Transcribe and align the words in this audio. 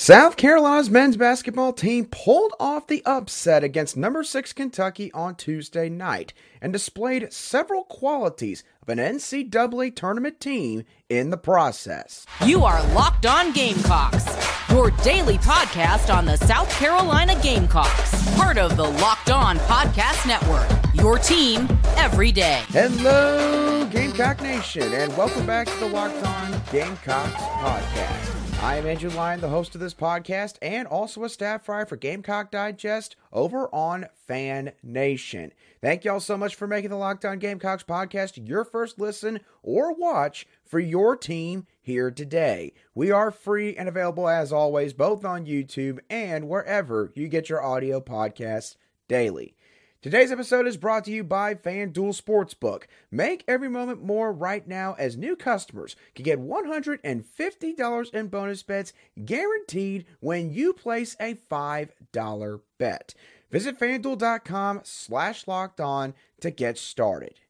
South 0.00 0.36
Carolina's 0.36 0.88
men's 0.88 1.16
basketball 1.16 1.72
team 1.72 2.06
pulled 2.06 2.52
off 2.60 2.86
the 2.86 3.04
upset 3.04 3.64
against 3.64 3.96
number 3.96 4.22
6 4.22 4.52
Kentucky 4.52 5.10
on 5.10 5.34
Tuesday 5.34 5.88
night 5.88 6.32
and 6.62 6.72
displayed 6.72 7.32
several 7.32 7.82
qualities 7.82 8.62
of 8.80 8.90
an 8.90 8.98
NCAA 8.98 9.96
tournament 9.96 10.38
team 10.38 10.84
in 11.08 11.30
the 11.30 11.36
process. 11.36 12.26
You 12.46 12.62
are 12.62 12.80
Locked 12.94 13.26
On 13.26 13.50
Gamecocks, 13.50 14.24
your 14.70 14.92
daily 15.02 15.38
podcast 15.38 16.14
on 16.14 16.26
the 16.26 16.36
South 16.36 16.70
Carolina 16.78 17.36
Gamecocks, 17.42 18.36
part 18.36 18.56
of 18.56 18.76
the 18.76 18.88
Locked 18.88 19.30
On 19.30 19.58
Podcast 19.58 20.28
Network. 20.28 20.68
Your 20.94 21.18
team 21.18 21.68
every 21.96 22.30
day. 22.30 22.62
Hello, 22.68 23.84
Gamecock 23.86 24.40
Nation, 24.42 24.92
and 24.92 25.14
welcome 25.16 25.44
back 25.44 25.66
to 25.66 25.76
the 25.80 25.88
Locked 25.88 26.24
On 26.24 26.62
Gamecocks 26.70 27.32
podcast. 27.32 28.37
I 28.60 28.74
am 28.74 28.86
Andrew 28.86 29.10
Lyon, 29.10 29.40
the 29.40 29.48
host 29.48 29.76
of 29.76 29.80
this 29.80 29.94
podcast, 29.94 30.56
and 30.60 30.88
also 30.88 31.22
a 31.22 31.28
staff 31.28 31.68
writer 31.68 31.86
for 31.86 31.96
Gamecock 31.96 32.50
Digest 32.50 33.14
over 33.32 33.72
on 33.72 34.06
Fan 34.26 34.72
Nation. 34.82 35.52
Thank 35.80 36.04
y'all 36.04 36.18
so 36.18 36.36
much 36.36 36.56
for 36.56 36.66
making 36.66 36.90
the 36.90 36.96
Locked 36.96 37.24
On 37.24 37.38
Gamecocks 37.38 37.84
podcast 37.84 38.48
your 38.48 38.64
first 38.64 38.98
listen 38.98 39.38
or 39.62 39.94
watch 39.94 40.44
for 40.64 40.80
your 40.80 41.16
team 41.16 41.66
here 41.80 42.10
today. 42.10 42.72
We 42.96 43.12
are 43.12 43.30
free 43.30 43.76
and 43.76 43.88
available 43.88 44.28
as 44.28 44.52
always, 44.52 44.92
both 44.92 45.24
on 45.24 45.46
YouTube 45.46 46.00
and 46.10 46.48
wherever 46.48 47.12
you 47.14 47.28
get 47.28 47.48
your 47.48 47.62
audio 47.62 48.00
podcasts 48.00 48.74
daily. 49.06 49.54
Today's 50.00 50.30
episode 50.30 50.68
is 50.68 50.76
brought 50.76 51.04
to 51.06 51.10
you 51.10 51.24
by 51.24 51.56
FanDuel 51.56 52.16
Sportsbook. 52.16 52.84
Make 53.10 53.42
every 53.48 53.68
moment 53.68 54.00
more 54.00 54.32
right 54.32 54.64
now 54.64 54.94
as 54.96 55.16
new 55.16 55.34
customers 55.34 55.96
can 56.14 56.22
get 56.22 56.38
$150 56.38 58.14
in 58.14 58.28
bonus 58.28 58.62
bets 58.62 58.92
guaranteed 59.24 60.06
when 60.20 60.52
you 60.52 60.72
place 60.72 61.16
a 61.18 61.34
$5 61.34 62.60
bet. 62.78 63.14
Visit 63.50 63.80
fanduel.com 63.80 64.82
slash 64.84 65.48
locked 65.48 65.80
on 65.80 66.14
to 66.42 66.52
get 66.52 66.78
started. 66.78 67.40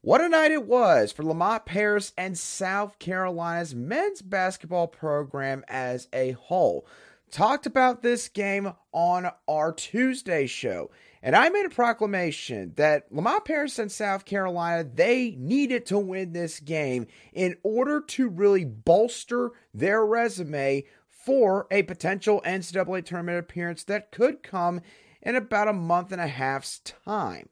What 0.00 0.22
a 0.22 0.30
night 0.30 0.50
it 0.50 0.64
was 0.64 1.12
for 1.12 1.24
Lamont 1.24 1.66
Paris 1.66 2.14
and 2.16 2.38
South 2.38 2.98
Carolina's 2.98 3.74
men's 3.74 4.22
basketball 4.22 4.86
program 4.86 5.62
as 5.68 6.08
a 6.10 6.30
whole. 6.32 6.86
Talked 7.30 7.66
about 7.66 8.02
this 8.02 8.28
game 8.28 8.72
on 8.92 9.28
our 9.48 9.72
Tuesday 9.72 10.46
show. 10.46 10.90
And 11.24 11.34
I 11.34 11.48
made 11.48 11.64
a 11.64 11.70
proclamation 11.70 12.74
that 12.76 13.10
Lamont 13.10 13.46
Paris 13.46 13.78
and 13.78 13.90
South 13.90 14.26
Carolina, 14.26 14.84
they 14.84 15.34
needed 15.38 15.86
to 15.86 15.98
win 15.98 16.34
this 16.34 16.60
game 16.60 17.06
in 17.32 17.56
order 17.62 18.02
to 18.02 18.28
really 18.28 18.66
bolster 18.66 19.52
their 19.72 20.04
resume 20.04 20.84
for 21.08 21.66
a 21.70 21.82
potential 21.84 22.42
NCAA 22.44 23.06
tournament 23.06 23.38
appearance 23.38 23.84
that 23.84 24.12
could 24.12 24.42
come 24.42 24.82
in 25.22 25.34
about 25.34 25.66
a 25.66 25.72
month 25.72 26.12
and 26.12 26.20
a 26.20 26.26
half's 26.26 26.80
time. 26.80 27.48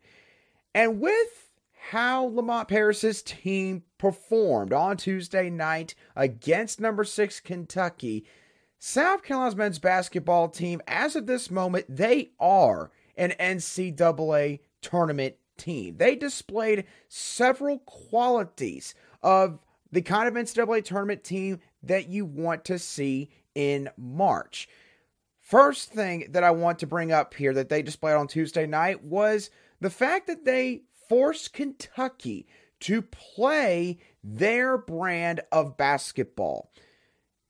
And 0.74 1.00
with 1.00 1.48
how 1.88 2.26
Lamont 2.26 2.68
Paris's 2.68 3.22
team 3.22 3.84
performed 3.96 4.74
on 4.74 4.98
Tuesday 4.98 5.48
night 5.48 5.94
against 6.14 6.78
number 6.78 7.04
six 7.04 7.40
Kentucky, 7.40 8.26
South 8.78 9.22
Carolina's 9.22 9.56
men's 9.56 9.78
basketball 9.78 10.50
team, 10.50 10.82
as 10.86 11.16
of 11.16 11.26
this 11.26 11.50
moment, 11.50 11.86
they 11.88 12.32
are 12.38 12.90
an 13.16 13.34
NCAA 13.38 14.60
tournament 14.80 15.36
team. 15.56 15.96
They 15.96 16.16
displayed 16.16 16.84
several 17.08 17.78
qualities 17.80 18.94
of 19.22 19.58
the 19.90 20.02
kind 20.02 20.28
of 20.28 20.34
NCAA 20.34 20.84
tournament 20.84 21.22
team 21.22 21.60
that 21.82 22.08
you 22.08 22.24
want 22.24 22.64
to 22.66 22.78
see 22.78 23.30
in 23.54 23.90
March. 23.96 24.68
First 25.40 25.90
thing 25.90 26.28
that 26.30 26.44
I 26.44 26.50
want 26.50 26.78
to 26.78 26.86
bring 26.86 27.12
up 27.12 27.34
here 27.34 27.52
that 27.54 27.68
they 27.68 27.82
displayed 27.82 28.16
on 28.16 28.28
Tuesday 28.28 28.66
night 28.66 29.04
was 29.04 29.50
the 29.80 29.90
fact 29.90 30.26
that 30.28 30.44
they 30.44 30.82
forced 31.08 31.52
Kentucky 31.52 32.46
to 32.80 33.02
play 33.02 33.98
their 34.24 34.78
brand 34.78 35.40
of 35.52 35.76
basketball. 35.76 36.72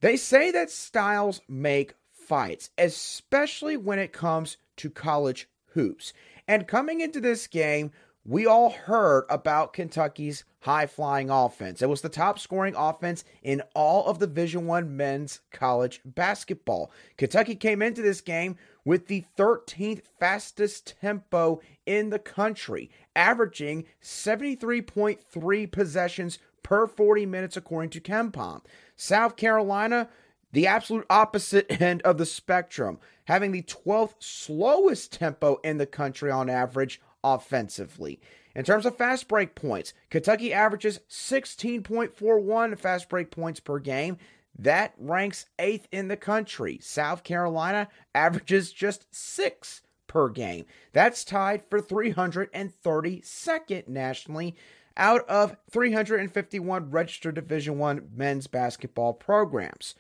They 0.01 0.17
say 0.17 0.51
that 0.51 0.71
styles 0.71 1.41
make 1.49 1.95
fights, 2.13 2.71
especially 2.77 3.77
when 3.77 3.99
it 3.99 4.13
comes 4.13 4.57
to 4.79 4.91
college 4.91 5.49
hoops. 5.75 6.13
And 6.49 6.69
coming 6.69 7.01
into 7.01 7.21
this 7.21 7.47
game, 7.47 7.93
we 8.25 8.47
all 8.47 8.71
heard 8.71 9.25
about 9.29 9.73
Kentucky's 9.73 10.45
high 10.61 10.87
flying 10.87 11.29
offense. 11.29 11.83
It 11.83 11.89
was 11.89 12.03
the 12.03 12.09
top 12.09 12.39
scoring 12.39 12.75
offense 12.77 13.25
in 13.43 13.63
all 13.75 14.07
of 14.07 14.21
Division 14.21 14.67
1 14.67 14.97
men's 14.97 15.41
college 15.51 16.01
basketball. 16.05 16.93
Kentucky 17.17 17.57
came 17.57 17.83
into 17.83 18.01
this 18.01 18.21
game 18.21 18.57
with 18.85 19.09
the 19.09 19.25
13th 19.37 20.03
fastest 20.21 20.95
tempo 21.01 21.61
in 21.85 22.11
the 22.11 22.19
country, 22.19 22.91
averaging 23.17 23.87
73.3 24.01 25.71
possessions 25.73 26.39
per 26.63 26.87
40 26.87 27.27
minutes 27.27 27.57
according 27.57 27.91
to 27.91 28.01
KenPom. 28.01 28.63
South 28.95 29.37
Carolina 29.37 30.09
the 30.53 30.67
absolute 30.67 31.07
opposite 31.11 31.67
end 31.81 32.03
of 32.03 32.19
the 32.19 32.27
spectrum, 32.27 32.99
having 33.25 33.53
the 33.53 33.63
12th 33.63 34.17
slowest 34.21 35.13
tempo 35.13 35.59
in 35.65 35.79
the 35.79 35.87
country 35.87 36.31
on 36.31 36.51
average 36.51 37.01
offensively. 37.25 38.21
In 38.55 38.65
terms 38.65 38.85
of 38.85 38.97
fast 38.97 39.29
break 39.29 39.55
points, 39.55 39.95
Kentucky 40.11 40.53
averages 40.53 41.01
16.41 41.09 42.79
fast 42.79 43.09
break 43.09 43.31
points 43.31 43.61
per 43.61 43.79
game. 43.79 44.19
That 44.59 44.93
ranks 44.99 45.47
eighth 45.59 45.89
in 45.91 46.09
the 46.09 46.19
country. 46.19 46.79
South 46.83 47.25
Carolina 47.25 47.89
averages 48.15 48.71
just 48.71 49.07
six 49.11 49.81
per 50.07 50.29
game. 50.29 50.67
That's 50.93 51.25
tied 51.25 51.63
for 51.71 51.81
332nd 51.81 53.89
nationally 53.89 54.55
out 54.95 55.27
of 55.27 55.57
351 55.71 56.91
registered 56.91 57.37
Division 57.37 57.79
1 57.79 58.11
men's 58.15 58.47
basketball 58.47 59.15
programs. 59.15 59.95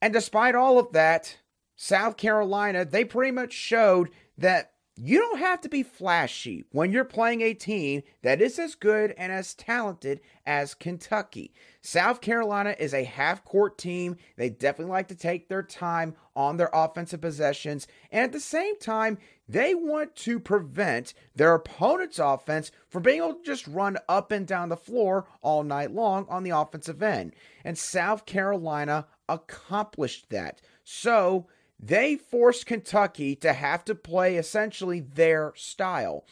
And 0.00 0.12
despite 0.12 0.54
all 0.54 0.78
of 0.78 0.92
that, 0.92 1.38
South 1.76 2.16
Carolina, 2.16 2.84
they 2.84 3.04
pretty 3.04 3.32
much 3.32 3.52
showed 3.52 4.10
that 4.36 4.72
you 5.00 5.20
don't 5.20 5.38
have 5.38 5.60
to 5.60 5.68
be 5.68 5.84
flashy 5.84 6.64
when 6.72 6.90
you're 6.90 7.04
playing 7.04 7.40
a 7.40 7.54
team 7.54 8.02
that 8.22 8.42
is 8.42 8.58
as 8.58 8.74
good 8.74 9.14
and 9.16 9.30
as 9.30 9.54
talented 9.54 10.20
as 10.44 10.74
Kentucky. 10.74 11.52
South 11.80 12.20
Carolina 12.20 12.74
is 12.80 12.92
a 12.92 13.04
half 13.04 13.44
court 13.44 13.78
team. 13.78 14.16
They 14.36 14.50
definitely 14.50 14.90
like 14.90 15.06
to 15.08 15.14
take 15.14 15.48
their 15.48 15.62
time 15.62 16.16
on 16.34 16.56
their 16.56 16.70
offensive 16.72 17.20
possessions. 17.20 17.86
And 18.10 18.24
at 18.24 18.32
the 18.32 18.40
same 18.40 18.76
time, 18.78 19.18
they 19.48 19.72
want 19.72 20.16
to 20.16 20.40
prevent 20.40 21.14
their 21.36 21.54
opponent's 21.54 22.18
offense 22.18 22.72
from 22.88 23.04
being 23.04 23.18
able 23.18 23.34
to 23.34 23.44
just 23.44 23.68
run 23.68 23.98
up 24.08 24.32
and 24.32 24.48
down 24.48 24.68
the 24.68 24.76
floor 24.76 25.28
all 25.42 25.62
night 25.62 25.92
long 25.92 26.26
on 26.28 26.42
the 26.42 26.50
offensive 26.50 27.02
end. 27.04 27.34
And 27.64 27.78
South 27.78 28.26
Carolina 28.26 29.06
accomplished 29.28 30.30
that. 30.30 30.60
So 30.84 31.46
they 31.78 32.16
forced 32.16 32.66
Kentucky 32.66 33.36
to 33.36 33.52
have 33.52 33.84
to 33.84 33.94
play 33.94 34.36
essentially 34.36 35.00
their 35.00 35.52
style. 35.56 36.24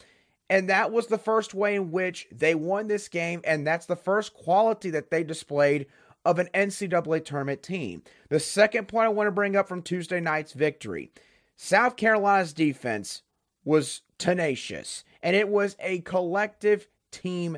And 0.49 0.69
that 0.69 0.91
was 0.91 1.07
the 1.07 1.17
first 1.17 1.53
way 1.53 1.75
in 1.75 1.91
which 1.91 2.27
they 2.31 2.55
won 2.55 2.87
this 2.87 3.07
game. 3.07 3.41
And 3.43 3.65
that's 3.65 3.85
the 3.85 3.95
first 3.95 4.33
quality 4.33 4.89
that 4.91 5.11
they 5.11 5.23
displayed 5.23 5.87
of 6.25 6.39
an 6.39 6.49
NCAA 6.53 7.23
tournament 7.23 7.63
team. 7.63 8.03
The 8.29 8.39
second 8.39 8.87
point 8.87 9.05
I 9.05 9.09
want 9.09 9.27
to 9.27 9.31
bring 9.31 9.55
up 9.55 9.67
from 9.67 9.81
Tuesday 9.81 10.19
night's 10.19 10.53
victory 10.53 11.11
South 11.55 11.95
Carolina's 11.95 12.53
defense 12.53 13.23
was 13.65 14.01
tenacious, 14.19 15.03
and 15.23 15.35
it 15.35 15.49
was 15.49 15.75
a 15.79 15.99
collective 16.01 16.87
team 17.11 17.57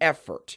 effort. 0.00 0.56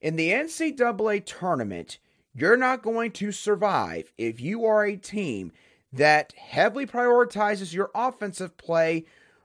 In 0.00 0.16
the 0.16 0.30
NCAA 0.30 1.24
tournament, 1.24 1.98
you're 2.34 2.56
not 2.56 2.82
going 2.82 3.12
to 3.12 3.32
survive 3.32 4.12
if 4.18 4.40
you 4.40 4.64
are 4.64 4.84
a 4.84 4.96
team 4.96 5.52
that 5.92 6.32
heavily 6.36 6.86
prioritizes 6.86 7.72
your 7.72 7.90
offensive 7.94 8.56
play, 8.56 9.04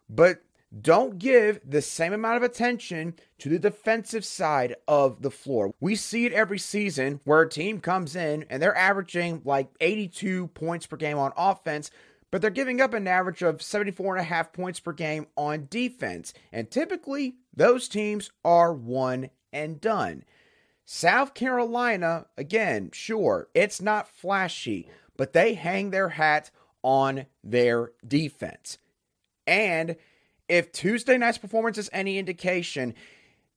but 0.09 0.41
don't 0.81 1.17
give 1.17 1.59
the 1.67 1.81
same 1.81 2.13
amount 2.13 2.37
of 2.37 2.43
attention 2.43 3.15
to 3.39 3.49
the 3.49 3.59
defensive 3.59 4.23
side 4.23 4.75
of 4.87 5.21
the 5.21 5.31
floor. 5.31 5.73
We 5.79 5.95
see 5.95 6.25
it 6.25 6.33
every 6.33 6.59
season 6.59 7.21
where 7.23 7.41
a 7.41 7.49
team 7.49 7.79
comes 7.79 8.15
in 8.15 8.45
and 8.49 8.61
they're 8.61 8.75
averaging 8.75 9.41
like 9.45 9.69
82 9.79 10.47
points 10.47 10.85
per 10.85 10.97
game 10.97 11.17
on 11.17 11.31
offense, 11.35 11.89
but 12.31 12.41
they're 12.41 12.51
giving 12.51 12.81
up 12.81 12.93
an 12.93 13.07
average 13.07 13.41
of 13.41 13.61
74 13.61 14.17
and 14.17 14.21
a 14.21 14.29
half 14.29 14.53
points 14.53 14.79
per 14.79 14.93
game 14.93 15.27
on 15.35 15.67
defense. 15.69 16.33
And 16.51 16.69
typically, 16.69 17.35
those 17.55 17.87
teams 17.87 18.31
are 18.45 18.71
one 18.73 19.31
and 19.51 19.81
done. 19.81 20.23
South 20.91 21.35
Carolina, 21.35 22.25
again, 22.35 22.89
sure, 22.91 23.47
it's 23.53 23.79
not 23.79 24.09
flashy, 24.09 24.89
but 25.17 25.33
they 25.33 25.53
hang 25.53 25.91
their 25.91 26.09
hat 26.09 26.49
on 26.81 27.27
their 27.43 27.91
defense. 28.05 28.79
And 29.45 29.97
if 30.47 30.71
Tuesday 30.71 31.15
night's 31.15 31.37
performance 31.37 31.77
is 31.77 31.91
any 31.93 32.17
indication, 32.17 32.95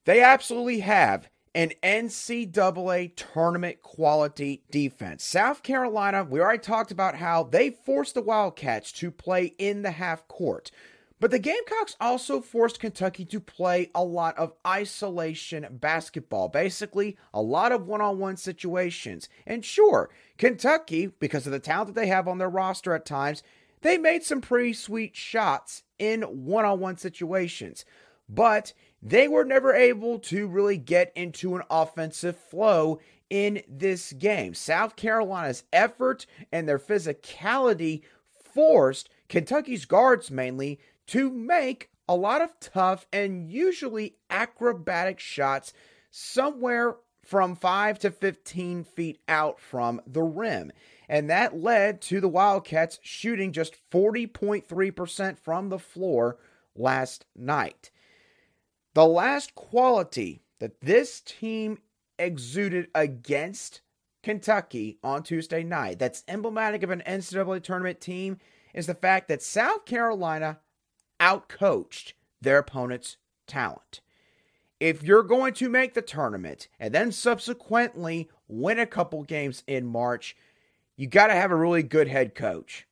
they 0.04 0.20
absolutely 0.20 0.80
have 0.80 1.30
an 1.54 1.70
NCAA 1.82 3.16
tournament 3.16 3.80
quality 3.80 4.62
defense. 4.70 5.24
South 5.24 5.62
Carolina, 5.62 6.24
we 6.24 6.38
already 6.38 6.58
talked 6.58 6.90
about 6.90 7.14
how 7.14 7.44
they 7.44 7.70
forced 7.70 8.12
the 8.12 8.20
Wildcats 8.20 8.92
to 8.92 9.10
play 9.10 9.54
in 9.56 9.80
the 9.80 9.92
half 9.92 10.28
court. 10.28 10.70
But 11.22 11.30
the 11.30 11.38
Gamecocks 11.38 11.94
also 12.00 12.40
forced 12.40 12.80
Kentucky 12.80 13.24
to 13.26 13.38
play 13.38 13.92
a 13.94 14.02
lot 14.02 14.36
of 14.36 14.54
isolation 14.66 15.64
basketball, 15.70 16.48
basically, 16.48 17.16
a 17.32 17.40
lot 17.40 17.70
of 17.70 17.86
one 17.86 18.00
on 18.00 18.18
one 18.18 18.36
situations. 18.36 19.28
And 19.46 19.64
sure, 19.64 20.10
Kentucky, 20.36 21.12
because 21.20 21.46
of 21.46 21.52
the 21.52 21.60
talent 21.60 21.94
that 21.94 22.00
they 22.00 22.08
have 22.08 22.26
on 22.26 22.38
their 22.38 22.48
roster 22.48 22.92
at 22.92 23.06
times, 23.06 23.44
they 23.82 23.98
made 23.98 24.24
some 24.24 24.40
pretty 24.40 24.72
sweet 24.72 25.14
shots 25.14 25.84
in 25.96 26.22
one 26.22 26.64
on 26.64 26.80
one 26.80 26.96
situations. 26.96 27.84
But 28.28 28.72
they 29.00 29.28
were 29.28 29.44
never 29.44 29.72
able 29.72 30.18
to 30.18 30.48
really 30.48 30.76
get 30.76 31.12
into 31.14 31.54
an 31.54 31.62
offensive 31.70 32.36
flow 32.36 32.98
in 33.30 33.62
this 33.68 34.12
game. 34.12 34.54
South 34.54 34.96
Carolina's 34.96 35.62
effort 35.72 36.26
and 36.50 36.68
their 36.68 36.80
physicality 36.80 38.02
forced 38.52 39.08
Kentucky's 39.28 39.84
guards 39.86 40.30
mainly 40.30 40.80
to 41.08 41.30
make 41.30 41.90
a 42.08 42.16
lot 42.16 42.42
of 42.42 42.58
tough 42.60 43.06
and 43.12 43.50
usually 43.50 44.16
acrobatic 44.30 45.18
shots 45.18 45.72
somewhere 46.10 46.96
from 47.22 47.54
5 47.54 47.98
to 48.00 48.10
15 48.10 48.84
feet 48.84 49.20
out 49.28 49.60
from 49.60 50.00
the 50.06 50.22
rim. 50.22 50.72
And 51.08 51.30
that 51.30 51.56
led 51.56 52.00
to 52.02 52.20
the 52.20 52.28
Wildcats 52.28 52.98
shooting 53.02 53.52
just 53.52 53.76
40.3% 53.90 55.38
from 55.38 55.68
the 55.68 55.78
floor 55.78 56.38
last 56.74 57.24
night. 57.36 57.90
The 58.94 59.06
last 59.06 59.54
quality 59.54 60.42
that 60.58 60.80
this 60.80 61.20
team 61.20 61.78
exuded 62.18 62.88
against 62.94 63.80
Kentucky 64.22 64.98
on 65.02 65.22
Tuesday 65.22 65.64
night 65.64 65.98
that's 65.98 66.24
emblematic 66.28 66.82
of 66.82 66.90
an 66.90 67.02
NCAA 67.06 67.62
tournament 67.62 68.00
team 68.00 68.38
is 68.72 68.86
the 68.86 68.94
fact 68.94 69.28
that 69.28 69.42
South 69.42 69.84
Carolina 69.84 70.60
outcoached 71.22 72.14
their 72.40 72.58
opponent's 72.58 73.16
talent. 73.46 74.00
If 74.80 75.04
you're 75.04 75.22
going 75.22 75.54
to 75.54 75.68
make 75.68 75.94
the 75.94 76.02
tournament 76.02 76.66
and 76.80 76.92
then 76.92 77.12
subsequently 77.12 78.28
win 78.48 78.80
a 78.80 78.86
couple 78.86 79.22
games 79.22 79.62
in 79.68 79.86
March, 79.86 80.36
you 80.96 81.06
got 81.06 81.28
to 81.28 81.34
have 81.34 81.52
a 81.52 81.56
really 81.56 81.84
good 81.84 82.08
head 82.08 82.34
coach. 82.34 82.88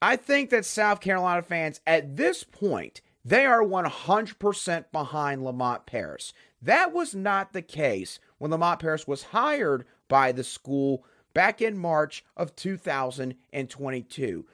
I 0.00 0.14
think 0.14 0.50
that 0.50 0.64
South 0.64 1.00
Carolina 1.00 1.42
fans 1.42 1.80
at 1.84 2.16
this 2.16 2.44
point, 2.44 3.00
they 3.24 3.44
are 3.44 3.64
100% 3.64 4.84
behind 4.92 5.44
Lamont 5.44 5.86
Paris. 5.86 6.32
That 6.62 6.92
was 6.92 7.16
not 7.16 7.52
the 7.52 7.62
case 7.62 8.20
when 8.38 8.52
Lamont 8.52 8.78
Paris 8.78 9.08
was 9.08 9.24
hired 9.24 9.84
by 10.06 10.30
the 10.30 10.44
school 10.44 11.04
back 11.34 11.60
in 11.60 11.76
March 11.76 12.24
of 12.36 12.54
2022. 12.54 14.46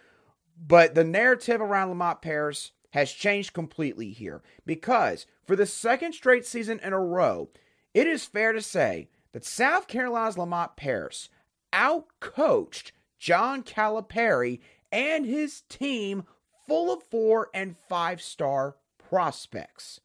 But 0.66 0.94
the 0.94 1.04
narrative 1.04 1.60
around 1.60 1.90
Lamont 1.90 2.22
Paris 2.22 2.72
has 2.94 3.10
changed 3.10 3.52
completely 3.52 4.10
here 4.10 4.40
because 4.64 5.26
for 5.44 5.56
the 5.56 5.66
second 5.66 6.12
straight 6.12 6.46
season 6.46 6.78
in 6.80 6.92
a 6.92 7.00
row, 7.00 7.48
it 7.92 8.06
is 8.06 8.24
fair 8.24 8.52
to 8.52 8.62
say 8.62 9.08
that 9.32 9.44
South 9.44 9.88
Carolina's 9.88 10.38
Lamont 10.38 10.76
Paris 10.76 11.28
outcoached 11.72 12.92
John 13.18 13.64
Calipari 13.64 14.60
and 14.92 15.26
his 15.26 15.62
team 15.62 16.22
full 16.68 16.92
of 16.92 17.02
four 17.02 17.48
and 17.52 17.76
five 17.88 18.22
star 18.22 18.76
prospects. 18.96 20.00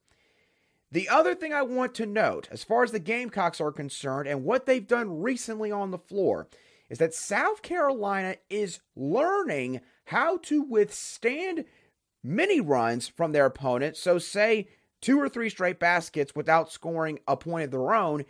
The 0.92 1.10
other 1.10 1.36
thing 1.36 1.54
I 1.54 1.62
want 1.62 1.94
to 1.96 2.08
note, 2.08 2.48
as 2.52 2.64
far 2.64 2.82
as 2.82 2.92
the 2.92 2.98
Gamecocks 2.98 3.62
are 3.62 3.72
concerned 3.72 4.28
and 4.28 4.44
what 4.44 4.66
they've 4.66 4.88
done 4.88 5.22
recently 5.22 5.72
on 5.72 5.92
the 5.92 6.00
floor, 6.00 6.48
is 6.90 6.98
that 6.98 7.14
South 7.14 7.62
Carolina 7.62 8.38
is 8.50 8.80
learning 8.96 9.82
how 10.06 10.38
to 10.38 10.64
withstand 10.64 11.66
many 12.24 12.60
runs 12.60 13.07
from 13.07 13.31
their 13.31 13.45
opponent. 13.45 13.98
So, 13.98 14.19
say 14.19 14.68
two 15.01 15.19
or 15.19 15.30
three 15.30 15.50
straight 15.50 15.80
baskets 15.80 16.36
without 16.36 16.71
scoring 16.71 17.19
a 17.27 17.38
point 17.38 17.66
of 17.66 17.71
their 17.71 17.94
own 17.94 18.25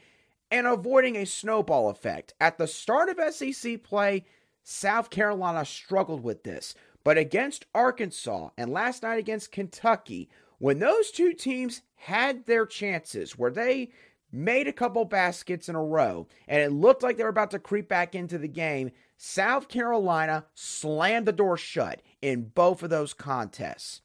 and 0.51 0.68
avoiding 0.68 1.15
a 1.15 1.25
snowball 1.25 1.89
effect. 1.89 2.33
At 2.39 2.57
the 2.57 2.68
start 2.68 3.09
of 3.09 3.33
SEC 3.33 3.83
play, 3.83 4.25
South 4.63 5.09
Carolina 5.09 5.65
struggled 5.65 6.24
with 6.24 6.44
this. 6.44 6.75
But 7.03 7.18
against 7.18 7.65
Arkansas 7.74 8.50
and 8.57 8.71
last 8.71 9.03
night 9.03 9.19
against 9.19 9.51
Kentucky, 9.51 10.30
when 10.57 10.80
those 10.80 11.12
two 11.12 11.33
teams 11.33 11.81
had 11.95 12.45
their 12.45 12.65
chances 12.65 13.38
where 13.38 13.51
they 13.51 13.91
made 14.31 14.68
a 14.68 14.74
couple 14.74 15.06
baskets 15.06 15.69
in 15.69 15.75
a 15.75 15.83
row 15.83 16.27
and 16.47 16.62
it 16.62 16.71
looked 16.71 17.01
like 17.01 17.18
they 17.18 17.24
were 17.24 17.30
about 17.30 17.51
to 17.51 17.59
creep 17.59 17.88
back 17.88 18.13
into 18.13 18.38
the 18.38 18.47
game, 18.47 18.91
South 19.21 19.68
Carolina 19.68 20.45
slammed 20.54 21.25
the 21.25 21.33
door 21.33 21.57
shut 21.57 22.01
in 22.21 22.44
both 22.56 22.81
of 22.81 22.89
those 22.89 23.13
contests. 23.13 24.01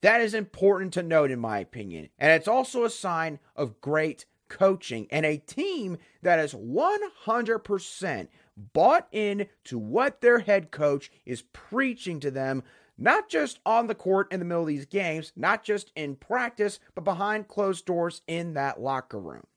That 0.00 0.20
is 0.20 0.32
important 0.32 0.94
to 0.94 1.02
note, 1.02 1.32
in 1.32 1.40
my 1.40 1.58
opinion. 1.58 2.08
And 2.16 2.30
it's 2.30 2.46
also 2.46 2.84
a 2.84 2.90
sign 2.90 3.40
of 3.56 3.80
great 3.80 4.26
coaching 4.48 5.08
and 5.10 5.26
a 5.26 5.38
team 5.38 5.98
that 6.22 6.38
is 6.38 6.54
100% 6.54 8.28
bought 8.56 9.08
in 9.10 9.48
to 9.64 9.76
what 9.76 10.20
their 10.20 10.38
head 10.38 10.70
coach 10.70 11.10
is 11.26 11.42
preaching 11.52 12.20
to 12.20 12.30
them, 12.30 12.62
not 12.96 13.28
just 13.28 13.58
on 13.66 13.88
the 13.88 13.96
court 13.96 14.32
in 14.32 14.38
the 14.38 14.46
middle 14.46 14.62
of 14.62 14.68
these 14.68 14.86
games, 14.86 15.32
not 15.34 15.64
just 15.64 15.90
in 15.96 16.14
practice, 16.14 16.78
but 16.94 17.02
behind 17.02 17.48
closed 17.48 17.86
doors 17.86 18.22
in 18.28 18.54
that 18.54 18.80
locker 18.80 19.18
room. 19.18 19.48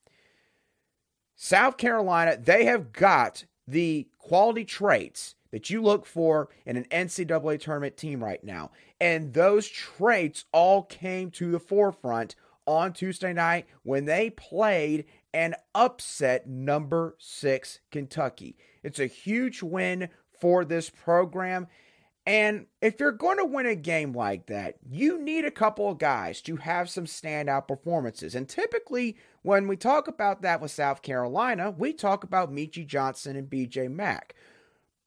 South 1.36 1.78
Carolina, 1.78 2.36
they 2.36 2.66
have 2.66 2.92
got 2.92 3.46
the 3.68 4.08
quality 4.24 4.64
traits 4.64 5.36
that 5.52 5.70
you 5.70 5.82
look 5.82 6.06
for 6.06 6.50
in 6.66 6.78
an 6.78 6.86
NCAA 6.86 7.60
tournament 7.60 7.98
team 7.98 8.24
right 8.24 8.44
now. 8.44 8.72
And 9.00 9.34
those 9.34 9.68
traits 9.68 10.46
all 10.54 10.84
came 10.84 11.30
to 11.32 11.52
the 11.52 11.60
forefront 11.60 12.36
on 12.66 12.94
Tuesday 12.94 13.34
night 13.34 13.68
when 13.84 14.06
they 14.06 14.30
played 14.30 15.06
and 15.34 15.56
upset 15.76 16.48
number 16.48 17.16
six 17.20 17.80
Kentucky. 17.92 18.56
It's 18.82 19.00
a 19.00 19.08
huge 19.08 19.62
win 19.62 20.08
for 20.40 20.64
this 20.64 20.90
program. 20.90 21.68
And 22.26 22.68
if 22.82 23.02
you're 23.02 23.12
going 23.12 23.38
to 23.38 23.46
win 23.46 23.66
a 23.66 23.76
game 23.76 24.14
like 24.14 24.48
that, 24.48 24.76
you 24.90 25.22
need 25.22 25.44
a 25.44 25.52
couple 25.52 25.90
of 25.90 25.98
guys 25.98 26.42
to 26.44 26.56
have 26.56 26.90
some 26.90 27.06
standout 27.06 27.68
performances. 27.68 28.36
And 28.36 28.48
typically, 28.48 29.18
when 29.44 29.68
we 29.68 29.78
talk 29.78 30.08
about 30.08 30.42
that 30.42 30.62
with 30.62 30.72
South 30.72 31.02
Carolina, 31.02 31.70
we 31.70 31.94
talk 31.94 32.24
about 32.24 32.52
Meechie 32.52 32.88
Johnson 32.88 33.36
and 33.36 33.50
BJ 33.50 33.90
Mack. 33.92 34.36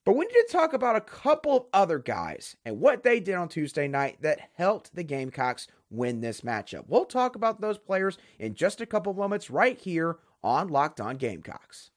But 0.04 0.14
we 0.14 0.24
need 0.24 0.32
to 0.46 0.52
talk 0.52 0.72
about 0.72 0.94
a 0.94 1.00
couple 1.00 1.56
of 1.56 1.64
other 1.72 1.98
guys 1.98 2.56
and 2.64 2.78
what 2.78 3.02
they 3.02 3.18
did 3.18 3.34
on 3.34 3.48
Tuesday 3.48 3.88
night 3.88 4.18
that 4.20 4.38
helped 4.54 4.94
the 4.94 5.02
Gamecocks 5.02 5.66
win 5.90 6.20
this 6.20 6.42
matchup. 6.42 6.84
We'll 6.86 7.06
talk 7.06 7.34
about 7.34 7.60
those 7.60 7.78
players 7.78 8.16
in 8.38 8.54
just 8.54 8.80
a 8.80 8.86
couple 8.86 9.10
of 9.10 9.18
moments 9.18 9.50
right 9.50 9.76
here 9.76 10.18
on 10.44 10.68
Locked 10.68 11.00
On 11.00 11.16
Gamecocks. 11.16 11.90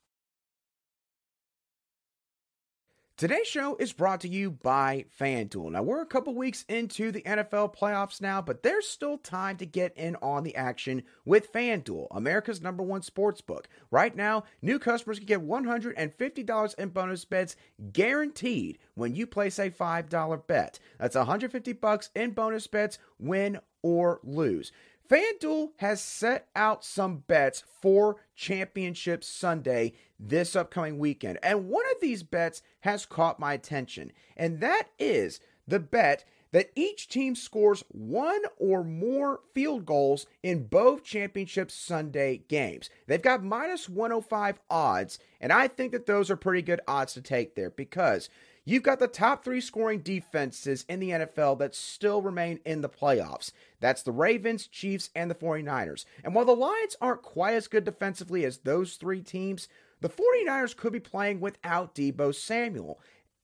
Today's 3.19 3.47
show 3.47 3.75
is 3.75 3.91
brought 3.91 4.21
to 4.21 4.29
you 4.29 4.49
by 4.49 5.03
FanDuel. 5.19 5.73
Now, 5.73 5.83
we're 5.83 6.01
a 6.01 6.05
couple 6.05 6.33
weeks 6.33 6.63
into 6.69 7.11
the 7.11 7.21
NFL 7.23 7.75
playoffs 7.75 8.21
now, 8.21 8.41
but 8.41 8.63
there's 8.63 8.87
still 8.87 9.17
time 9.17 9.57
to 9.57 9.65
get 9.65 9.97
in 9.97 10.15
on 10.21 10.45
the 10.45 10.55
action 10.55 11.03
with 11.25 11.51
FanDuel, 11.51 12.07
America's 12.11 12.61
number 12.61 12.81
one 12.81 13.01
sports 13.01 13.41
book. 13.41 13.67
Right 13.91 14.15
now, 14.15 14.45
new 14.61 14.79
customers 14.79 15.17
can 15.19 15.27
get 15.27 15.45
$150 15.45 16.75
in 16.75 16.89
bonus 16.91 17.25
bets 17.25 17.57
guaranteed 17.91 18.77
when 18.95 19.13
you 19.13 19.27
place 19.27 19.59
a 19.59 19.69
$5 19.69 20.47
bet. 20.47 20.79
That's 20.97 21.17
150 21.17 21.73
bucks 21.73 22.11
in 22.15 22.31
bonus 22.31 22.67
bets, 22.67 22.99
win 23.19 23.59
or 23.81 24.21
lose. 24.23 24.71
FanDuel 25.09 25.71
has 25.77 26.01
set 26.01 26.47
out 26.55 26.85
some 26.85 27.23
bets 27.27 27.63
for 27.81 28.17
Championship 28.35 29.23
Sunday 29.23 29.93
this 30.19 30.55
upcoming 30.55 30.99
weekend. 30.99 31.39
And 31.41 31.67
one 31.67 31.85
of 31.91 31.99
these 31.99 32.21
bets 32.21 32.61
has 32.81 33.07
caught 33.07 33.39
my 33.39 33.53
attention, 33.53 34.11
and 34.37 34.59
that 34.59 34.89
is 34.99 35.39
the 35.67 35.79
bet 35.79 36.25
that 36.51 36.69
each 36.75 37.07
team 37.07 37.35
scores 37.35 37.83
one 37.89 38.41
or 38.57 38.83
more 38.83 39.39
field 39.53 39.85
goals 39.85 40.27
in 40.43 40.65
both 40.65 41.03
championship 41.03 41.71
Sunday 41.71 42.43
games. 42.47 42.89
They've 43.07 43.21
got 43.21 43.43
minus 43.43 43.89
105 43.89 44.59
odds, 44.69 45.19
and 45.41 45.51
I 45.51 45.67
think 45.67 45.91
that 45.91 46.05
those 46.05 46.29
are 46.29 46.35
pretty 46.35 46.61
good 46.61 46.81
odds 46.87 47.13
to 47.13 47.21
take 47.21 47.55
there 47.55 47.69
because 47.69 48.29
You've 48.69 48.83
got 48.83 48.99
the 48.99 49.07
top 49.07 49.43
three 49.43 49.61
scoring 49.61 50.01
defenses 50.01 50.85
in 50.87 50.99
the 50.99 51.09
NFL 51.09 51.57
that 51.57 51.73
still 51.73 52.21
remain 52.21 52.59
in 52.67 52.81
the 52.81 52.87
playoffs. 52.87 53.51
That's 53.79 54.03
the 54.03 54.11
Ravens, 54.11 54.67
Chiefs, 54.67 55.09
and 55.15 55.31
the 55.31 55.33
49ers. 55.33 56.05
And 56.23 56.35
while 56.35 56.45
the 56.45 56.55
Lions 56.55 56.95
aren't 57.01 57.23
quite 57.23 57.55
as 57.55 57.67
good 57.67 57.83
defensively 57.83 58.45
as 58.45 58.59
those 58.59 58.93
three 58.93 59.23
teams, 59.23 59.69
the 60.01 60.09
49ers 60.09 60.77
could 60.77 60.93
be 60.93 60.99
playing 60.99 61.39
without 61.39 61.95
Deebo 61.95 62.35
Samuel. 62.35 62.99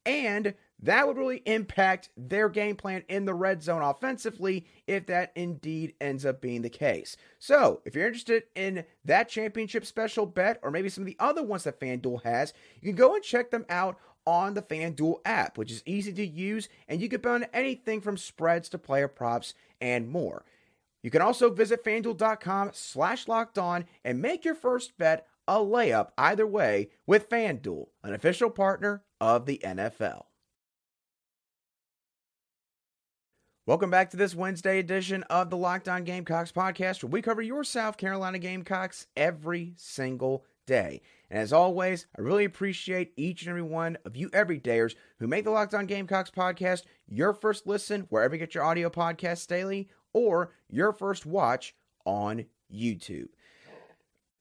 And 0.06 0.54
that 0.80 1.08
would 1.08 1.18
really 1.18 1.42
impact 1.48 2.10
their 2.16 2.48
game 2.48 2.76
plan 2.76 3.02
in 3.10 3.26
the 3.26 3.34
red 3.34 3.64
zone 3.64 3.82
offensively 3.82 4.68
if 4.86 5.08
that 5.08 5.32
indeed 5.36 5.96
ends 6.00 6.24
up 6.24 6.40
being 6.40 6.62
the 6.62 6.70
case. 6.70 7.18
So, 7.40 7.82
if 7.86 7.96
you're 7.96 8.06
interested 8.06 8.44
in 8.54 8.86
that 9.06 9.30
championship 9.30 9.88
special 9.88 10.28
bet 10.28 10.60
or 10.62 10.70
maybe 10.70 10.90
some 10.90 11.02
of 11.02 11.08
the 11.08 11.18
other 11.18 11.42
ones 11.42 11.64
that 11.64 11.80
FanDuel 11.80 12.22
has, 12.24 12.54
you 12.82 12.90
can 12.90 12.98
go 12.98 13.16
and 13.16 13.24
check 13.24 13.50
them 13.50 13.66
out 13.70 13.98
on 14.26 14.54
the 14.54 14.62
FanDuel 14.62 15.20
app, 15.26 15.58
which 15.58 15.72
is 15.72 15.84
easy 15.86 16.14
to 16.14 16.26
use 16.26 16.70
and 16.88 17.02
you 17.02 17.10
can 17.10 17.22
bet 17.22 17.32
on 17.32 17.46
anything 17.54 18.02
from 18.02 18.18
spreads 18.18 18.70
to 18.70 18.78
player 18.78 19.08
props 19.08 19.54
and 19.82 20.10
more. 20.10 20.44
You 21.04 21.12
can 21.12 21.22
also 21.22 21.52
visit 21.52 21.84
fanduel.com 21.84 22.72
slash 22.74 23.28
locked 23.28 23.60
on 23.60 23.86
and 24.04 24.22
make 24.22 24.44
your 24.44 24.56
first 24.56 24.98
bet 24.98 25.28
a 25.48 25.58
layup 25.58 26.10
either 26.18 26.48
way 26.48 26.90
with 27.06 27.30
FanDuel, 27.30 27.88
an 28.04 28.14
official 28.14 28.50
partner 28.50 29.04
of 29.22 29.46
the 29.46 29.62
NFL. 29.64 30.24
Welcome 33.68 33.90
back 33.90 34.12
to 34.12 34.18
this 34.18 34.36
Wednesday 34.36 34.78
edition 34.78 35.24
of 35.24 35.50
the 35.50 35.58
Locked 35.58 35.90
On 35.90 36.04
Gamecocks 36.04 36.52
podcast, 36.52 37.02
where 37.02 37.10
we 37.10 37.24
cover 37.24 37.42
your 37.42 37.64
South 37.64 37.98
Carolina 37.98 38.38
Gamecocks 38.38 39.08
every 39.18 39.74
single 39.76 40.46
day. 40.66 41.02
And 41.30 41.40
as 41.40 41.54
always, 41.54 42.08
I 42.18 42.22
really 42.22 42.46
appreciate 42.46 43.14
each 43.18 43.42
and 43.42 43.50
every 43.50 43.62
one 43.62 43.98
of 44.06 44.16
you 44.16 44.30
everydayers 44.30 44.96
who 45.20 45.28
make 45.28 45.44
the 45.44 45.52
Locked 45.52 45.74
On 45.74 45.86
Gamecocks 45.86 46.32
podcast 46.32 46.84
your 47.08 47.34
first 47.34 47.68
listen 47.68 48.08
wherever 48.10 48.36
you 48.36 48.40
get 48.40 48.56
your 48.56 48.64
audio 48.64 48.90
podcasts 48.90 49.48
daily 49.48 49.90
or 50.14 50.52
your 50.70 50.94
first 50.94 51.26
watch 51.26 51.76
on 52.06 52.46
YouTube. 52.74 53.28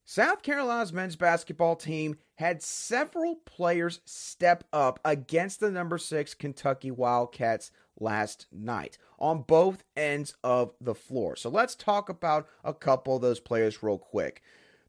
South 0.07 0.43
Carolina's 0.43 0.93
men's 0.93 1.17
basketball 1.17 1.77
team 1.77 2.19
had 2.35 2.63
several 2.63 3.37
players 3.37 4.01
step 4.05 4.65
up 4.73 5.01
against 5.05 5.61
the 5.61 5.71
number 5.71 5.97
six 5.97 6.35
Kentucky 6.35 6.91
Wildcats 6.91 7.71
last 7.99 8.47
night 8.53 8.99
on 9.19 9.43
both 9.43 9.83
ends 9.97 10.35
of 10.45 10.75
the 10.81 10.95
floor. 10.95 11.37
So 11.37 11.49
let's 11.49 11.75
talk 11.75 12.11
about 12.11 12.47
a 12.63 12.75
couple 12.75 13.17
of 13.17 13.23
those 13.23 13.41
players 13.41 13.83
real 13.83 13.99
quick. 13.99 14.43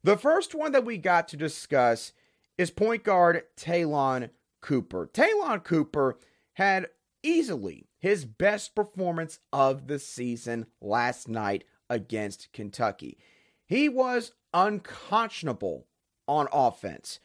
The 0.06 0.18
first 0.18 0.54
one 0.54 0.72
that 0.74 0.86
we 0.86 1.00
got 1.00 1.28
to 1.30 1.36
discuss 1.36 2.14
is 2.60 2.70
point 2.70 3.04
guard 3.04 3.42
Ta'Lon 3.58 4.30
Cooper. 4.62 5.10
Ta'Lon 5.12 5.62
Cooper 5.62 6.20
had 6.54 6.90
easily 7.24 7.88
his 7.98 8.24
best 8.24 8.76
performance 8.76 9.40
of 9.52 9.88
the 9.88 9.98
season 9.98 10.68
last 10.80 11.28
night 11.28 11.64
against 11.90 12.54
Kentucky. 12.54 13.18
He 13.66 13.90
was 13.90 14.34
unconscionable 14.54 15.88
on 16.28 16.50
offense. 16.54 17.20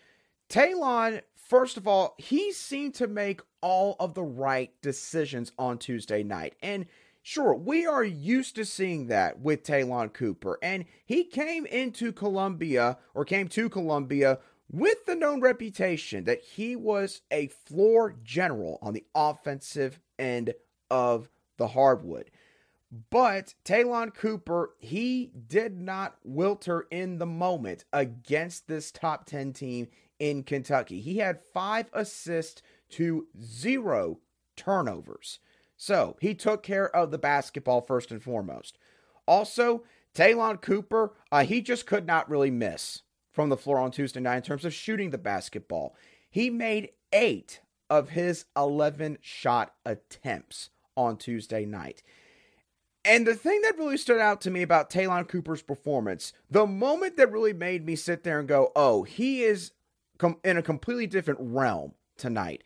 Ta'Lon, 0.49 1.21
first 1.37 1.77
of 1.77 1.87
all, 1.87 2.15
he 2.17 2.51
seemed 2.51 2.95
to 2.95 3.07
make 3.07 3.43
all 3.61 3.95
of 4.01 4.15
the 4.15 4.23
right 4.23 4.73
decisions 4.81 5.53
on 5.59 5.77
Tuesday 5.77 6.23
night. 6.23 6.55
And 6.63 6.87
sure, 7.23 7.55
we 7.55 7.87
are 7.87 8.05
used 8.05 8.55
to 8.57 8.65
seeing 8.65 9.07
that 9.09 9.41
with 9.41 9.62
Ta'Lon 9.62 10.11
Cooper. 10.11 10.59
And 10.62 10.85
he 11.05 11.25
came 11.25 11.67
into 11.67 12.12
Columbia, 12.12 12.99
or 13.15 13.25
came 13.25 13.49
to 13.49 13.69
Columbia, 13.69 14.39
with 14.71 15.05
the 15.07 15.17
known 15.17 15.41
reputation 15.41 16.25
that 16.25 16.41
he 16.41 16.77
was 16.77 17.23
a 17.31 17.49
floor 17.49 18.17
general 18.23 18.79
on 18.81 18.95
the 18.95 19.05
offensive 19.15 19.99
end 20.19 20.55
of 20.91 21.29
the 21.57 21.69
hardwood. 21.69 22.31
But 23.11 23.55
Ta'Lon 23.65 24.11
Cooper, 24.11 24.75
he 24.79 25.31
did 25.49 25.81
not 25.81 26.17
wilter 26.29 26.83
in 26.91 27.19
the 27.19 27.27
moment 27.27 27.85
against 27.93 28.67
this 28.67 28.91
top 28.91 29.27
10 29.27 29.53
team 29.53 29.89
in 30.19 30.43
Kentucky. 30.43 31.00
He 31.00 31.19
had 31.19 31.41
five 31.41 31.87
assists 31.93 32.62
to 32.91 33.29
zero 33.41 34.19
turnovers. 34.57 35.39
So 35.83 36.19
he 36.21 36.35
took 36.35 36.63
care 36.63 36.95
of 36.95 37.11
the 37.11 37.17
basketball 37.17 37.81
first 37.81 38.11
and 38.11 38.23
foremost. 38.23 38.77
Also, 39.27 39.83
Ta'Lon 40.13 40.59
Cooper, 40.59 41.15
uh, 41.33 41.43
he 41.43 41.63
just 41.63 41.87
could 41.87 42.07
not 42.07 42.29
really 42.29 42.51
miss 42.51 43.01
from 43.33 43.49
the 43.49 43.57
floor 43.57 43.79
on 43.79 43.91
Tuesday 43.91 44.21
night 44.21 44.37
in 44.37 44.43
terms 44.43 44.67
of 44.67 44.75
shooting 44.75 45.09
the 45.09 45.17
basketball. 45.17 45.97
He 46.29 46.51
made 46.51 46.91
eight 47.15 47.63
of 47.89 48.11
his 48.11 48.45
11 48.55 49.21
shot 49.23 49.73
attempts 49.87 50.69
on 50.99 51.17
Tuesday 51.17 51.65
night. 51.65 52.03
And 53.03 53.27
the 53.27 53.35
thing 53.35 53.63
that 53.63 53.79
really 53.79 53.97
stood 53.97 54.21
out 54.21 54.43
to 54.43 54.51
me 54.51 54.61
about 54.61 54.91
Ta'Lon 54.91 55.25
Cooper's 55.25 55.63
performance, 55.63 56.35
the 56.51 56.67
moment 56.67 57.17
that 57.17 57.33
really 57.33 57.55
made 57.55 57.87
me 57.87 57.97
sit 57.97 58.23
there 58.23 58.39
and 58.39 58.47
go, 58.47 58.71
oh, 58.77 59.05
he 59.05 59.45
is 59.45 59.73
com- 60.19 60.41
in 60.45 60.59
a 60.59 60.63
completely 60.63 61.07
different 61.07 61.41
realm 61.41 61.95
tonight, 62.19 62.65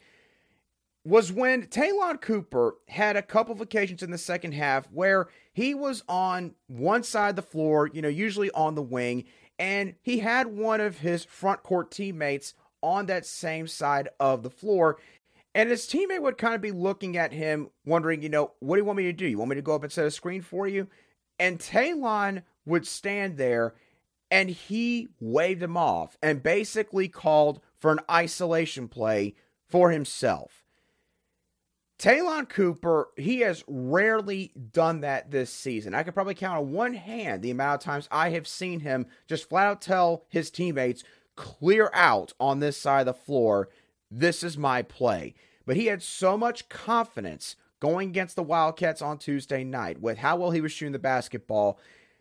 was 1.05 1.31
when 1.31 1.67
Ta'Lon 1.67 2.19
Cooper 2.19 2.77
had 2.89 3.17
a 3.17 3.23
couple 3.23 3.53
of 3.53 3.61
occasions 3.61 4.03
in 4.03 4.11
the 4.11 4.19
second 4.19 4.53
half 4.53 4.87
where 4.91 5.29
he 5.53 5.75
was 5.75 6.03
on 6.09 6.55
one 6.67 7.03
side 7.03 7.31
of 7.31 7.37
the 7.37 7.43
floor, 7.43 7.91
you 7.93 8.01
know, 8.01 8.09
usually 8.09 8.51
on 8.53 8.75
the 8.75 8.83
wing, 8.83 9.25
and 9.59 9.95
he 10.03 10.19
had 10.19 10.47
one 10.47 10.81
of 10.81 10.99
his 10.99 11.25
front 11.25 11.63
court 11.63 11.91
teammates 11.91 12.55
on 12.83 13.07
that 13.07 13.27
same 13.27 13.67
side 13.67 14.09
of 14.19 14.43
the 14.43 14.51
floor. 14.51 14.99
And 15.55 15.71
his 15.71 15.87
teammate 15.87 16.23
would 16.23 16.39
kind 16.39 16.55
of 16.55 16.61
be 16.61 16.73
looking 16.73 17.17
at 17.17 17.33
him, 17.33 17.71
wondering, 17.85 18.23
you 18.23 18.29
know, 18.29 18.53
what 18.59 18.77
do 18.77 18.81
you 18.81 18.85
want 18.85 18.97
me 18.97 19.05
to 19.05 19.13
do? 19.13 19.27
You 19.27 19.39
want 19.39 19.51
me 19.51 19.57
to 19.57 19.63
go 19.63 19.75
up 19.75 19.85
and 19.85 19.93
set 19.93 20.07
a 20.07 20.11
screen 20.11 20.43
for 20.43 20.67
you? 20.67 20.89
And 21.39 21.61
Ta'Lon 21.61 22.43
would 22.65 22.87
stand 22.87 23.37
there 23.37 23.75
and 24.31 24.51
he 24.51 25.09
waved 25.21 25.63
him 25.63 25.77
off 25.77 26.17
and 26.23 26.43
basically 26.43 27.09
called 27.09 27.61
for 27.77 27.93
an 27.93 28.01
isolation 28.11 28.89
play 28.89 29.35
for 29.69 29.91
himself. 29.91 30.64
Ta'Lon 31.99 32.47
Cooper, 32.47 33.09
he 33.17 33.41
has 33.41 33.65
rarely 33.67 34.53
done 34.73 35.01
that 35.01 35.31
this 35.31 35.51
season. 35.51 35.95
I 35.95 36.03
could 36.03 36.15
probably 36.15 36.35
count 36.35 36.59
on 36.59 36.73
one 36.73 36.95
hand 36.95 37.43
the 37.43 37.51
amount 37.51 37.81
of 37.81 37.85
times 37.85 38.09
I 38.11 38.31
have 38.31 38.49
seen 38.49 38.81
him 38.81 39.07
just 39.29 39.49
flat 39.49 39.67
out 39.67 39.81
tell 39.81 40.25
his 40.29 40.51
teammates, 40.51 41.05
clear 41.37 41.91
out 41.95 42.33
on 42.41 42.61
this 42.61 42.77
side 42.77 43.01
of 43.01 43.07
the 43.07 43.15
floor 43.15 43.69
this 44.11 44.43
is 44.43 44.59
my 44.59 44.83
play. 44.83 45.35
But 45.67 45.77
he 45.77 45.87
had 45.87 46.03
so 46.03 46.37
much 46.37 46.69
confidence 46.69 47.57
going 47.81 48.11
against 48.11 48.37
the 48.37 48.43
Wildcats 48.43 49.03
on 49.03 49.19
Tuesday 49.19 49.65
night 49.65 50.01
with 50.01 50.19
how 50.19 50.37
well 50.37 50.51
he 50.51 50.61
was 50.61 50.73
shooting 50.73 50.93
the 50.93 50.99
basketball 50.99 51.79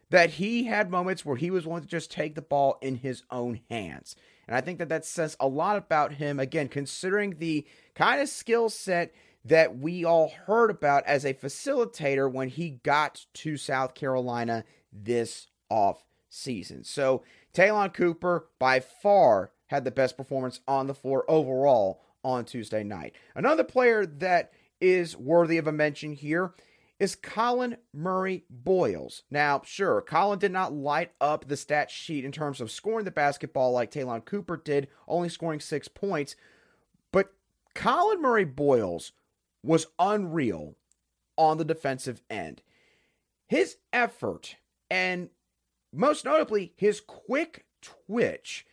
that 0.09 0.31
he 0.31 0.65
had 0.65 0.91
moments 0.91 1.25
where 1.25 1.37
he 1.37 1.49
was 1.49 1.65
willing 1.65 1.81
to 1.81 1.87
just 1.87 2.11
take 2.11 2.35
the 2.35 2.41
ball 2.41 2.77
in 2.81 2.95
his 2.95 3.23
own 3.31 3.59
hands. 3.69 4.15
And 4.47 4.55
I 4.55 4.61
think 4.61 4.79
that 4.79 4.89
that 4.89 5.05
says 5.05 5.35
a 5.39 5.47
lot 5.47 5.77
about 5.77 6.13
him, 6.13 6.39
again, 6.39 6.67
considering 6.67 7.37
the 7.37 7.65
kind 7.95 8.21
of 8.21 8.29
skill 8.29 8.69
set 8.69 9.13
that 9.45 9.77
we 9.77 10.05
all 10.05 10.29
heard 10.45 10.69
about 10.69 11.05
as 11.05 11.25
a 11.25 11.33
facilitator 11.33 12.31
when 12.31 12.49
he 12.49 12.69
got 12.83 13.25
to 13.33 13.57
South 13.57 13.93
Carolina 13.93 14.63
this 14.91 15.47
off 15.69 16.03
season. 16.29 16.83
So, 16.83 17.23
Ta'Lon 17.53 17.91
Cooper, 17.91 18.47
by 18.57 18.79
far 18.79 19.51
had 19.67 19.83
the 19.83 19.91
best 19.91 20.17
performance 20.17 20.61
on 20.67 20.87
the 20.87 20.93
floor 20.93 21.25
overall 21.27 22.01
on 22.23 22.45
Tuesday 22.45 22.83
night. 22.83 23.15
Another 23.35 23.63
player 23.63 24.05
that 24.05 24.51
is 24.79 25.17
worthy 25.17 25.57
of 25.57 25.67
a 25.67 25.71
mention 25.71 26.13
here 26.13 26.53
is 26.99 27.15
Collin 27.15 27.77
Murray 27.93 28.45
Boyles. 28.49 29.23
Now, 29.29 29.61
sure, 29.65 29.99
Collin 30.01 30.39
did 30.39 30.51
not 30.51 30.73
light 30.73 31.11
up 31.19 31.47
the 31.47 31.57
stat 31.57 31.91
sheet 31.91 32.23
in 32.23 32.31
terms 32.31 32.61
of 32.61 32.71
scoring 32.71 33.03
the 33.03 33.11
basketball 33.11 33.71
like 33.71 33.91
Ta'Lon 33.91 34.21
Cooper 34.21 34.57
did, 34.57 34.87
only 35.07 35.27
scoring 35.27 35.59
six 35.59 35.87
points. 35.87 36.35
But 37.11 37.33
Collin 37.73 38.21
Murray 38.21 38.45
Boyles 38.45 39.11
was 39.63 39.87
unreal 39.97 40.75
on 41.37 41.57
the 41.57 41.65
defensive 41.65 42.21
end. 42.29 42.61
His 43.47 43.77
effort 43.91 44.57
and 44.89 45.29
most 45.91 46.25
notably 46.25 46.73
his 46.75 46.99
quick 46.99 47.65
twitch 47.81 48.65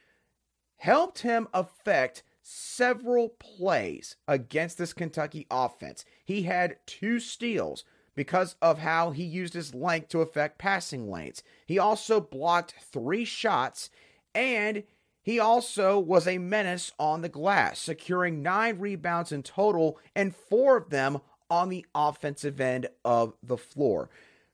helped 0.78 1.20
him 1.20 1.49
affect 1.52 2.23
several 2.42 3.28
plays 3.28 4.16
against 4.26 4.78
this 4.78 4.92
Kentucky 4.92 5.47
offense. 5.50 6.04
He 6.25 6.42
had 6.42 6.78
two 6.87 7.20
steals 7.20 7.85
because 8.16 8.56
of 8.61 8.78
how 8.78 9.11
he 9.11 9.23
used 9.23 9.54
his 9.54 9.75
length 9.75 10.09
to 10.09 10.20
affect 10.20 10.59
passing 10.59 11.11
lanes. 11.11 11.42
He 11.66 11.78
also 11.78 12.20
blocked 12.20 12.75
three 12.80 13.25
shots 13.25 13.90
and 14.35 14.82
he 15.23 15.39
also 15.39 15.99
was 15.99 16.27
a 16.27 16.39
menace 16.39 16.93
on 16.99 17.23
the 17.23 17.29
glass, 17.29 17.79
securing 17.79 18.43
nine 18.43 18.79
rebounds 18.79 19.33
in 19.33 19.43
total 19.43 19.99
and 20.15 20.35
four 20.35 20.77
of 20.77 20.91
them 20.91 21.21
on 21.50 21.69
the 21.69 21.85
offensive 21.95 22.61
end 22.61 22.89
of 23.05 23.35
the 23.43 23.57
floor. 23.57 24.09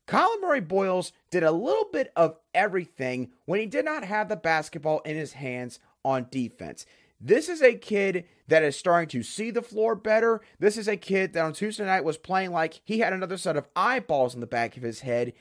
Collin 0.07 0.41
Murray 0.41 0.61
Boyles 0.61 1.13
did 1.31 1.43
a 1.43 1.51
little 1.51 1.89
bit 1.93 2.13
of 2.15 2.37
everything 2.55 3.31
when 3.45 3.61
he 3.61 3.67
did 3.67 3.85
not 3.85 4.05
have 4.05 4.29
the 4.29 4.37
basketball 4.37 5.01
in 5.01 5.17
his 5.17 5.35
hands 5.35 5.81
on 6.05 6.29
defense. 6.31 6.87
This 7.21 7.49
is 7.49 7.63
a 7.63 7.75
kid 7.75 8.25
that 8.47 8.63
is 8.63 8.77
starting 8.77 9.09
to 9.09 9.23
see 9.23 9.51
the 9.51 9.63
floor 9.63 9.95
better. 9.95 10.43
This 10.61 10.77
is 10.77 10.87
a 10.87 10.97
kid 10.97 11.33
that 11.33 11.45
on 11.45 11.53
Tuesday 11.53 11.85
night 11.85 12.05
was 12.05 12.19
playing 12.19 12.53
like 12.53 12.81
he 12.85 13.01
had 13.01 13.13
another 13.13 13.37
set 13.37 13.57
of 13.57 13.69
eyeballs 13.75 14.35
in 14.35 14.41
the 14.41 14.47
back 14.47 14.77
of 14.77 14.83
his 14.83 15.01
head. 15.01 15.33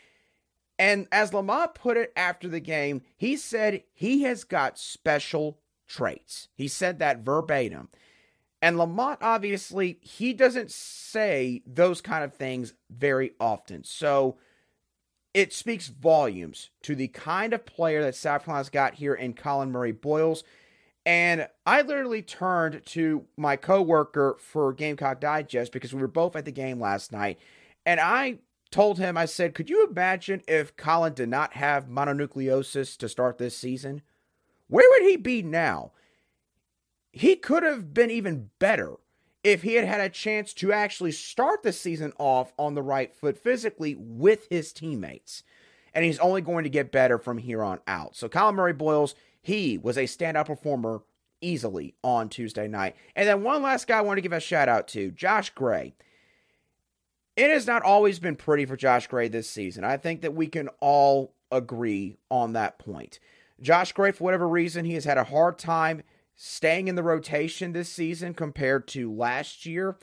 And 0.78 1.08
as 1.12 1.34
Lamont 1.34 1.74
put 1.74 1.98
it 1.98 2.12
after 2.16 2.48
the 2.48 2.60
game, 2.60 3.02
he 3.16 3.38
said 3.38 3.84
he 3.94 4.24
has 4.24 4.44
got 4.44 4.78
special 4.78 5.60
traits. 5.88 6.50
He 6.56 6.68
said 6.68 7.00
that 7.00 7.20
verbatim. 7.20 7.90
And 8.62 8.78
Lamont, 8.78 9.20
obviously, 9.22 10.00
he 10.02 10.34
doesn't 10.34 10.72
say 10.72 11.62
those 11.66 12.02
kind 12.02 12.24
of 12.24 12.34
things 12.34 12.74
very 12.90 13.34
often. 13.40 13.84
So 13.84 14.38
it 15.34 15.54
speaks 15.54 15.88
volumes 15.88 16.70
to 16.84 16.96
the 16.96 17.10
kind 17.10 17.54
of 17.54 17.66
player 17.66 18.02
that 18.04 18.16
South 18.16 18.46
Carolina's 18.46 18.70
got 18.70 18.96
here 18.96 19.14
in 19.14 19.34
Collin 19.34 19.72
Murray 19.72 19.92
Boyles. 19.92 20.44
And 21.06 21.48
I 21.66 21.84
literally 21.84 22.24
turned 22.24 22.84
to 22.88 23.26
my 23.38 23.56
coworker 23.56 24.38
for 24.40 24.74
Gamecock 24.74 25.20
Digest 25.22 25.72
because 25.72 25.94
we 25.94 26.02
were 26.02 26.08
both 26.08 26.36
at 26.36 26.46
the 26.46 26.52
game 26.52 26.80
last 26.80 27.12
night. 27.12 27.38
And 27.86 28.00
I 28.00 28.40
told 28.72 28.98
him, 28.98 29.18
I 29.18 29.26
said, 29.26 29.54
could 29.54 29.70
you 29.70 29.88
imagine 29.88 30.42
if 30.48 30.76
Collin 30.76 31.14
did 31.14 31.30
not 31.30 31.54
have 31.54 31.88
mononucleosis 31.88 32.98
to 32.98 33.10
start 33.10 33.38
this 33.38 33.58
season? 33.58 34.02
Where 34.68 34.88
would 34.90 35.10
he 35.10 35.16
be 35.18 35.42
now? 35.42 35.92
He 37.12 37.36
could 37.36 37.64
have 37.64 37.94
been 37.94 38.12
even 38.12 38.50
better 38.60 38.96
if 39.44 39.62
he 39.62 39.76
had 39.76 39.86
had 39.86 40.02
a 40.02 40.10
chance 40.10 40.54
to 40.56 40.74
actually 40.74 41.12
start 41.12 41.64
the 41.64 41.72
season 41.72 42.12
off 42.18 42.52
on 42.58 42.74
the 42.74 42.82
right 42.82 43.14
foot 43.14 43.38
physically 43.38 43.96
with 43.96 44.48
his 44.50 44.74
teammates. 44.74 45.44
And 45.94 46.04
he's 46.04 46.20
only 46.20 46.42
going 46.42 46.64
to 46.64 46.70
get 46.70 46.92
better 46.92 47.18
from 47.18 47.38
here 47.38 47.64
on 47.64 47.80
out. 47.88 48.16
So, 48.18 48.28
Collin 48.28 48.56
Murray 48.56 48.74
Boyles, 48.74 49.16
he 49.42 49.78
was 49.78 49.98
a 49.98 50.04
standout 50.04 50.48
performer 50.48 51.04
easily 51.40 51.94
on 52.04 52.28
Tuesday 52.28 52.68
night. 52.68 52.96
And 53.16 53.28
then 53.28 53.44
one 53.44 53.62
last 53.62 53.88
guy 53.88 54.00
I 54.00 54.02
want 54.02 54.18
to 54.18 54.22
give 54.22 54.34
a 54.34 54.40
shout 54.40 54.68
out 54.68 54.88
to 54.90 55.12
Josh 55.12 55.52
Gray. 55.52 55.94
It 57.36 57.50
has 57.50 57.68
not 57.68 57.84
always 57.84 58.20
been 58.20 58.36
pretty 58.36 58.66
for 58.66 58.78
Josh 58.78 59.08
Gray 59.08 59.28
this 59.28 59.50
season. 59.50 59.84
I 59.84 59.98
think 59.98 60.22
that 60.22 60.34
we 60.34 60.48
can 60.48 60.70
all 60.80 61.34
agree 61.52 62.18
on 62.32 62.54
that 62.54 62.80
point. 62.80 63.20
Josh 63.62 63.92
Gray, 63.92 64.12
for 64.12 64.24
whatever 64.24 64.48
reason, 64.48 64.86
he 64.86 64.94
has 64.94 65.06
had 65.06 65.18
a 65.18 65.26
hard 65.26 65.58
time 65.58 66.04
staying 66.36 66.88
in 66.88 66.96
the 66.96 67.04
rotation 67.04 67.74
this 67.74 67.90
season 67.90 68.34
compared 68.34 68.88
to 68.90 69.12
last 69.12 69.66
year. 69.66 69.98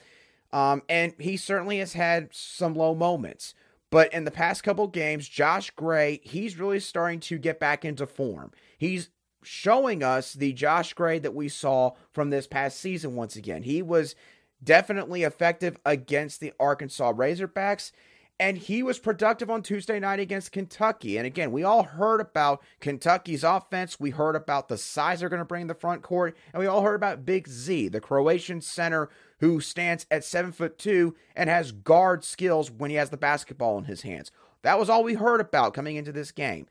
Um, 0.52 0.82
and 0.88 1.14
he 1.18 1.36
certainly 1.36 1.78
has 1.78 1.94
had 1.94 2.28
some 2.32 2.74
low 2.74 2.94
moments. 2.94 3.54
But 3.90 4.12
in 4.12 4.24
the 4.24 4.30
past 4.30 4.62
couple 4.62 4.86
games, 4.86 5.28
Josh 5.28 5.70
Gray, 5.70 6.20
he's 6.24 6.58
really 6.58 6.80
starting 6.80 7.20
to 7.20 7.38
get 7.38 7.60
back 7.60 7.84
into 7.84 8.06
form. 8.06 8.50
He's 8.78 9.10
showing 9.42 10.02
us 10.02 10.32
the 10.32 10.52
Josh 10.52 10.94
Gray 10.94 11.18
that 11.18 11.34
we 11.34 11.48
saw 11.48 11.92
from 12.10 12.30
this 12.30 12.46
past 12.46 12.80
season 12.80 13.16
once 13.16 13.36
again. 13.36 13.62
He 13.64 13.82
was 13.82 14.14
definitely 14.62 15.23
effective 15.23 15.76
against 15.85 16.40
the 16.40 16.52
Arkansas 16.59 17.12
Razorbacks. 17.12 17.92
And 18.40 18.59
he 18.59 18.83
was 18.83 18.99
productive 18.99 19.50
on 19.50 19.62
Tuesday 19.62 20.00
night 20.00 20.19
against 20.19 20.50
Kentucky. 20.50 21.16
And 21.16 21.26
again, 21.26 21.52
we 21.52 21.62
all 21.62 21.85
heard 21.85 22.21
about 22.21 22.61
Kentucky's 22.81 23.45
offense. 23.45 24.00
We 24.00 24.11
heard 24.11 24.35
about 24.35 24.69
the 24.69 24.78
size 24.78 25.21
they're 25.21 25.28
going 25.28 25.38
to 25.38 25.45
bring 25.45 25.62
in 25.62 25.69
the 25.69 25.75
front 25.75 26.02
court. 26.02 26.37
And 26.52 26.61
we 26.61 26.66
all 26.66 26.83
heard 26.83 26.97
about 26.97 27.25
Big 27.25 27.47
Z, 27.47 27.88
the 27.88 28.00
Croatian 28.00 28.61
center 28.61 29.11
who 29.38 29.61
stands 29.61 30.07
at 30.11 30.25
seven 30.25 30.50
foot 30.50 30.76
two 30.78 31.14
and 31.37 31.49
has 31.49 31.71
guard 31.71 32.25
skills 32.25 32.71
when 32.71 32.90
he 32.90 32.97
has 32.97 33.11
the 33.11 33.16
basketball 33.16 33.78
in 33.78 33.85
his 33.85 34.02
hands. 34.02 34.33
That 34.62 34.78
was 34.78 34.88
all 34.88 35.04
we 35.04 35.14
heard 35.14 35.40
about 35.40 35.75
coming 35.75 35.97
into 35.97 36.12
this 36.12 36.33
game. 36.33 36.66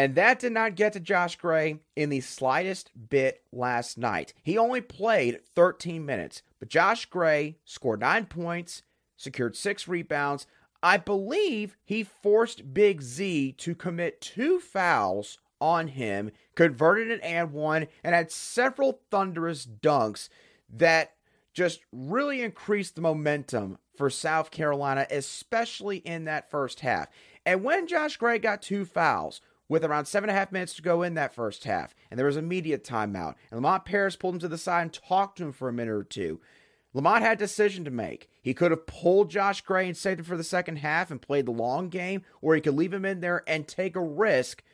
And 0.00 0.14
that 0.14 0.38
did 0.38 0.52
not 0.52 0.76
get 0.76 0.94
to 0.94 1.00
Josh 1.00 1.36
Gray 1.36 1.80
in 1.94 2.08
the 2.08 2.22
slightest 2.22 2.90
bit 3.10 3.42
last 3.52 3.98
night. 3.98 4.32
He 4.42 4.56
only 4.56 4.80
played 4.80 5.44
13 5.54 6.06
minutes, 6.06 6.40
but 6.58 6.70
Josh 6.70 7.04
Gray 7.04 7.58
scored 7.66 8.00
nine 8.00 8.24
points, 8.24 8.80
secured 9.18 9.56
six 9.56 9.86
rebounds. 9.86 10.46
I 10.82 10.96
believe 10.96 11.76
he 11.84 12.02
forced 12.02 12.72
Big 12.72 13.02
Z 13.02 13.56
to 13.58 13.74
commit 13.74 14.22
two 14.22 14.58
fouls 14.58 15.36
on 15.60 15.88
him, 15.88 16.30
converted 16.54 17.10
an 17.10 17.20
and 17.20 17.52
one, 17.52 17.86
and 18.02 18.14
had 18.14 18.32
several 18.32 19.02
thunderous 19.10 19.66
dunks 19.66 20.30
that 20.70 21.12
just 21.52 21.80
really 21.92 22.40
increased 22.40 22.94
the 22.94 23.02
momentum 23.02 23.76
for 23.98 24.08
South 24.08 24.50
Carolina, 24.50 25.06
especially 25.10 25.98
in 25.98 26.24
that 26.24 26.50
first 26.50 26.80
half. 26.80 27.08
And 27.44 27.62
when 27.62 27.86
Josh 27.86 28.16
Gray 28.16 28.38
got 28.38 28.62
two 28.62 28.86
fouls, 28.86 29.42
with 29.70 29.84
around 29.84 30.04
seven 30.04 30.28
and 30.28 30.36
a 30.36 30.38
half 30.38 30.50
minutes 30.50 30.74
to 30.74 30.82
go 30.82 31.02
in 31.02 31.14
that 31.14 31.32
first 31.32 31.62
half, 31.62 31.94
and 32.10 32.18
there 32.18 32.26
was 32.26 32.36
a 32.36 32.42
media 32.42 32.76
timeout, 32.76 33.36
and 33.50 33.58
Lamont 33.58 33.84
Paris 33.84 34.16
pulled 34.16 34.34
him 34.34 34.40
to 34.40 34.48
the 34.48 34.58
side 34.58 34.82
and 34.82 34.92
talked 34.92 35.38
to 35.38 35.44
him 35.44 35.52
for 35.52 35.68
a 35.68 35.72
minute 35.72 35.94
or 35.94 36.02
two. 36.02 36.40
Lamont 36.92 37.22
had 37.22 37.38
a 37.38 37.38
decision 37.38 37.84
to 37.84 37.90
make. 37.90 38.28
He 38.42 38.52
could 38.52 38.72
have 38.72 38.88
pulled 38.88 39.30
Josh 39.30 39.60
Gray 39.60 39.86
and 39.86 39.96
saved 39.96 40.18
him 40.18 40.26
for 40.26 40.36
the 40.36 40.42
second 40.42 40.76
half 40.76 41.12
and 41.12 41.22
played 41.22 41.46
the 41.46 41.52
long 41.52 41.88
game, 41.88 42.22
or 42.42 42.56
he 42.56 42.60
could 42.60 42.74
leave 42.74 42.92
him 42.92 43.04
in 43.04 43.20
there 43.20 43.44
and 43.46 43.66
take 43.68 43.94
a 43.94 44.02
risk 44.02 44.64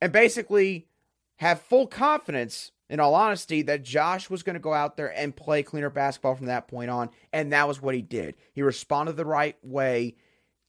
and 0.00 0.10
basically 0.10 0.88
have 1.36 1.60
full 1.60 1.86
confidence, 1.86 2.72
in 2.88 3.00
all 3.00 3.14
honesty, 3.14 3.60
that 3.62 3.82
Josh 3.82 4.30
was 4.30 4.42
going 4.42 4.54
to 4.54 4.60
go 4.60 4.72
out 4.72 4.96
there 4.96 5.14
and 5.14 5.36
play 5.36 5.62
cleaner 5.62 5.90
basketball 5.90 6.36
from 6.36 6.46
that 6.46 6.68
point 6.68 6.90
on. 6.90 7.10
And 7.34 7.52
that 7.52 7.68
was 7.68 7.82
what 7.82 7.94
he 7.94 8.00
did. 8.00 8.34
He 8.54 8.62
responded 8.62 9.16
the 9.16 9.26
right 9.26 9.58
way 9.62 10.16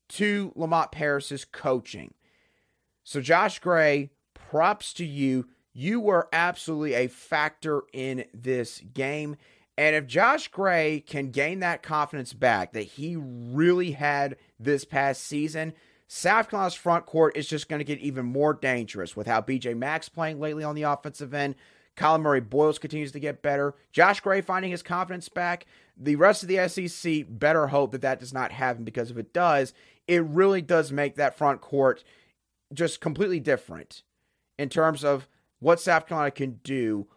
to 0.09 0.51
Lamont 0.57 0.91
Paris's 0.91 1.45
coaching. 1.45 2.13
So, 3.03 3.21
Josh 3.21 3.59
Gray, 3.59 4.11
props 4.33 4.93
to 4.93 5.05
you. 5.05 5.47
You 5.73 5.99
were 5.99 6.27
absolutely 6.33 6.93
a 6.93 7.07
factor 7.07 7.83
in 7.93 8.25
this 8.33 8.81
game. 8.93 9.37
And 9.77 9.95
if 9.95 10.05
Josh 10.05 10.49
Gray 10.49 10.99
can 10.99 11.31
gain 11.31 11.59
that 11.59 11.81
confidence 11.81 12.33
back 12.33 12.73
that 12.73 12.83
he 12.83 13.15
really 13.15 13.91
had 13.91 14.35
this 14.59 14.83
past 14.85 15.23
season, 15.23 15.73
South 16.07 16.49
Carolina's 16.49 16.73
front 16.73 17.05
court 17.05 17.37
is 17.37 17.47
just 17.47 17.69
going 17.69 17.79
to 17.79 17.85
get 17.85 17.99
even 17.99 18.25
more 18.25 18.53
dangerous 18.53 19.15
with 19.15 19.27
how 19.27 19.41
BJ 19.41 19.75
Mack's 19.77 20.09
playing 20.09 20.41
lately 20.41 20.63
on 20.63 20.75
the 20.75 20.83
offensive 20.83 21.33
end. 21.33 21.55
Collin 21.95 22.21
Murray 22.21 22.41
Boyles 22.41 22.79
continues 22.79 23.13
to 23.13 23.19
get 23.19 23.41
better. 23.41 23.75
Josh 23.91 24.19
Gray 24.19 24.41
finding 24.41 24.71
his 24.71 24.83
confidence 24.83 25.29
back. 25.29 25.65
The 25.95 26.17
rest 26.17 26.43
of 26.43 26.49
the 26.49 26.67
SEC 26.67 27.25
better 27.29 27.67
hope 27.67 27.91
that 27.91 28.01
that 28.01 28.19
does 28.19 28.33
not 28.33 28.51
happen 28.51 28.83
because 28.83 29.09
if 29.09 29.17
it 29.17 29.33
does, 29.33 29.73
it 30.07 30.23
really 30.25 30.61
does 30.61 30.91
make 30.91 31.15
that 31.15 31.37
front 31.37 31.61
court 31.61 32.03
just 32.73 33.01
completely 33.01 33.39
different 33.39 34.03
in 34.57 34.69
terms 34.69 35.03
of 35.03 35.27
what 35.59 35.79
South 35.79 36.07
Carolina 36.07 36.31
can 36.31 36.59
do 36.63 37.07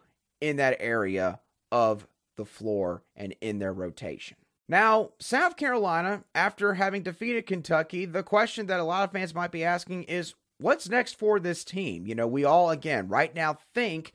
in 0.41 0.57
that 0.57 0.77
area 0.79 1.39
of 1.71 2.07
the 2.37 2.45
floor 2.45 3.03
and 3.15 3.35
in 3.41 3.59
their 3.59 3.73
rotation. 3.73 4.37
Now, 4.67 5.11
South 5.19 5.57
Carolina, 5.57 6.23
after 6.33 6.73
having 6.73 7.03
defeated 7.03 7.45
Kentucky, 7.45 8.05
the 8.05 8.23
question 8.23 8.65
that 8.67 8.79
a 8.79 8.83
lot 8.83 9.03
of 9.03 9.11
fans 9.11 9.35
might 9.35 9.51
be 9.51 9.63
asking 9.63 10.03
is 10.03 10.33
what's 10.57 10.89
next 10.89 11.17
for 11.17 11.39
this 11.39 11.63
team? 11.63 12.07
You 12.07 12.15
know, 12.15 12.27
we 12.27 12.43
all, 12.43 12.71
again, 12.71 13.07
right 13.07 13.33
now 13.33 13.53
think 13.53 14.13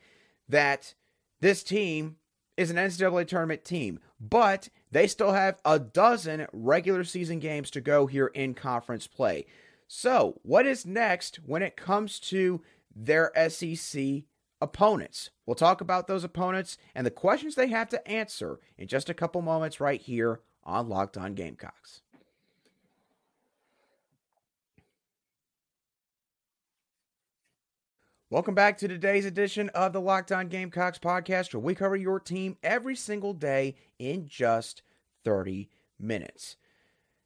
that 0.49 0.93
this 1.39 1.63
team 1.63 2.17
is 2.57 2.69
an 2.69 2.77
NCAA 2.77 3.27
tournament 3.27 3.63
team, 3.63 3.99
but 4.19 4.69
they 4.91 5.07
still 5.07 5.31
have 5.31 5.57
a 5.63 5.79
dozen 5.79 6.47
regular 6.51 7.03
season 7.03 7.39
games 7.39 7.71
to 7.71 7.81
go 7.81 8.07
here 8.07 8.27
in 8.27 8.53
conference 8.53 9.07
play. 9.07 9.45
So, 9.93 10.39
what 10.43 10.65
is 10.65 10.85
next 10.85 11.41
when 11.45 11.61
it 11.61 11.75
comes 11.75 12.17
to 12.21 12.61
their 12.95 13.29
SEC 13.49 14.23
opponents? 14.61 15.31
We'll 15.45 15.55
talk 15.55 15.81
about 15.81 16.07
those 16.07 16.23
opponents 16.23 16.77
and 16.95 17.05
the 17.05 17.11
questions 17.11 17.55
they 17.55 17.67
have 17.67 17.89
to 17.89 18.07
answer 18.07 18.61
in 18.77 18.87
just 18.87 19.09
a 19.09 19.13
couple 19.13 19.41
moments 19.41 19.81
right 19.81 19.99
here 19.99 20.39
on 20.63 20.87
Locked 20.87 21.17
On 21.17 21.33
Gamecocks. 21.33 22.03
Welcome 28.29 28.55
back 28.55 28.77
to 28.77 28.87
today's 28.87 29.25
edition 29.25 29.67
of 29.75 29.91
the 29.91 29.99
Locked 29.99 30.31
On 30.31 30.47
Gamecocks 30.47 30.99
podcast, 30.99 31.53
where 31.53 31.59
we 31.59 31.75
cover 31.75 31.97
your 31.97 32.21
team 32.21 32.55
every 32.63 32.95
single 32.95 33.33
day 33.33 33.75
in 33.99 34.29
just 34.29 34.83
30 35.25 35.69
minutes. 35.99 36.55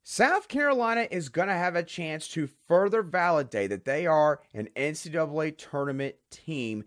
South 0.08 0.48
Carolina 0.48 1.08
is 1.10 1.30
going 1.30 1.48
to 1.48 1.56
have 1.56 1.76
a 1.76 1.82
chance 1.82 2.28
to 2.28 2.48
further 2.68 3.02
validate 3.02 3.72
that 3.72 3.86
they 3.86 4.06
are 4.06 4.40
an 4.54 4.70
NCAA 4.76 5.58
tournament 5.58 6.14
team 6.30 6.84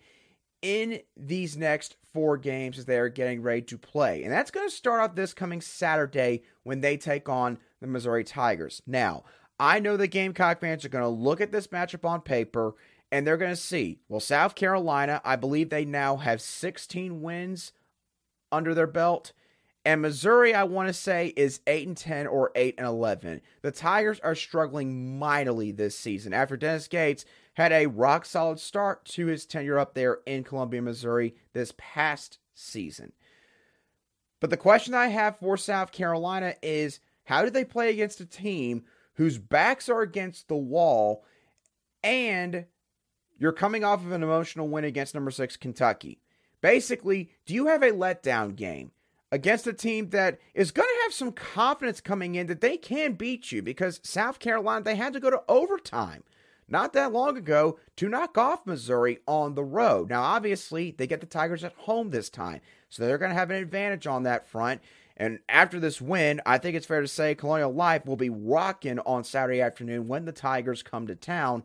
in 0.63 1.01
these 1.17 1.57
next 1.57 1.97
four 2.13 2.37
games 2.37 2.79
as 2.79 2.85
they 2.85 2.97
are 2.97 3.09
getting 3.09 3.43
ready 3.43 3.63
to 3.63 3.77
play. 3.77 4.23
And 4.23 4.33
that's 4.33 4.53
going 4.53 4.69
to 4.69 4.75
start 4.75 5.01
out 5.01 5.17
this 5.17 5.35
coming 5.35 5.61
Saturday 5.61 6.45
when 6.63 6.81
they 6.81 6.97
take 6.97 7.29
on 7.29 7.59
the 7.81 7.89
Missouri 7.89 8.23
Tigers. 8.23 8.83
Now, 8.87 9.25
I 9.59 9.81
know 9.81 9.97
the 9.97 10.07
Gamecock 10.07 10.61
fans 10.61 10.85
are 10.85 10.89
going 10.89 11.03
to 11.03 11.09
look 11.09 11.41
at 11.41 11.51
this 11.51 11.67
matchup 11.67 12.09
on 12.09 12.21
paper 12.21 12.77
and 13.11 13.27
they're 13.27 13.37
going 13.37 13.51
to 13.51 13.57
see, 13.57 13.99
well, 14.09 14.21
South 14.21 14.55
Carolina, 14.55 15.21
I 15.25 15.35
believe 15.35 15.71
they 15.71 15.85
now 15.85 16.19
have 16.19 16.41
16 16.41 17.21
wins 17.21 17.73
under 18.53 18.75
their 18.75 18.87
belt. 18.87 19.33
And 19.85 20.03
Missouri, 20.03 20.55
I 20.55 20.65
want 20.65 20.89
to 20.89 20.93
say, 20.93 21.33
is 21.37 21.61
8 21.67 21.87
and 21.87 21.97
10 21.97 22.27
or 22.27 22.51
8 22.55 22.75
and 22.79 22.87
11. 22.87 23.41
The 23.63 23.71
Tigers 23.71 24.21
are 24.21 24.35
struggling 24.35 25.19
mightily 25.19 25.73
this 25.73 25.97
season 25.97 26.35
after 26.35 26.57
Dennis 26.57 26.89
Gates 26.89 27.25
had 27.55 27.73
a 27.73 27.87
rock 27.87 28.25
solid 28.25 28.61
start 28.61 29.05
to 29.07 29.27
his 29.27 29.47
tenure 29.47 29.79
up 29.79 29.95
there 29.95 30.19
in 30.27 30.45
Columbia, 30.45 30.83
Missouri 30.83 31.35
this 31.55 31.73
past 31.79 32.39
season. 32.55 33.13
But 34.41 34.51
the 34.51 34.57
question 34.57 34.95
I 34.95 35.09
have 35.09 35.39
for 35.39 35.57
South 35.57 35.91
Carolina 35.91 36.55
is 36.63 37.01
how 37.25 37.43
do 37.43 37.51
they 37.51 37.65
play 37.65 37.91
against 37.91 38.21
a 38.21 38.27
team 38.27 38.85
whose 39.15 39.39
backs 39.39 39.89
are 39.89 40.03
against 40.03 40.49
the 40.49 40.57
wall 40.57 41.25
and 42.03 42.67
you're 43.39 43.53
coming 43.53 43.85
off 43.85 44.05
of 44.05 44.13
an 44.13 44.23
emotional 44.23 44.69
win 44.69 44.85
against 44.85 45.15
number 45.15 45.31
six 45.31 45.57
Kentucky? 45.57 46.21
Basically, 46.61 47.31
do 47.47 47.55
you 47.55 47.67
have 47.67 47.83
a 47.83 47.91
letdown 47.91 48.55
game? 48.55 48.93
Against 49.31 49.67
a 49.67 49.73
team 49.73 50.11
that 50.11 50.39
is 50.55 50.71
going 50.71 50.89
to 50.89 51.03
have 51.05 51.13
some 51.13 51.33
confidence 51.33 52.01
coming 52.01 52.35
in 52.35 52.47
that 52.47 52.61
they 52.61 52.77
can 52.77 53.13
beat 53.13 53.53
you 53.53 53.63
because 53.63 54.01
South 54.03 54.39
Carolina, 54.39 54.85
they 54.85 54.97
had 54.97 55.13
to 55.13 55.21
go 55.21 55.31
to 55.31 55.43
overtime 55.49 56.23
not 56.69 56.93
that 56.93 57.13
long 57.13 57.37
ago 57.37 57.79
to 57.97 58.09
knock 58.09 58.37
off 58.37 58.67
Missouri 58.67 59.19
on 59.27 59.55
the 59.55 59.65
road. 59.65 60.11
Now, 60.11 60.23
obviously, 60.23 60.95
they 60.97 61.07
get 61.07 61.21
the 61.21 61.27
Tigers 61.27 61.65
at 61.65 61.73
home 61.75 62.11
this 62.11 62.29
time, 62.29 62.61
so 62.89 63.07
they're 63.07 63.19
going 63.19 63.31
to 63.31 63.39
have 63.39 63.51
an 63.51 63.57
advantage 63.57 64.07
on 64.07 64.25
that 64.25 64.47
front. 64.47 64.83
And 65.17 65.41
after 65.49 65.81
this 65.81 66.01
win, 66.01 66.41
I 66.47 66.59
think 66.59 66.77
it's 66.77 66.87
fair 66.87 67.01
to 67.01 67.09
say 67.09 67.35
Colonial 67.35 67.73
Life 67.73 68.07
will 68.07 68.17
be 68.17 68.31
rocking 68.31 69.01
on 69.01 69.25
Saturday 69.25 69.61
afternoon 69.61 70.07
when 70.07 70.27
the 70.27 70.33
Tigers 70.33 70.83
come 70.83 71.07
to 71.07 71.17
town. 71.17 71.65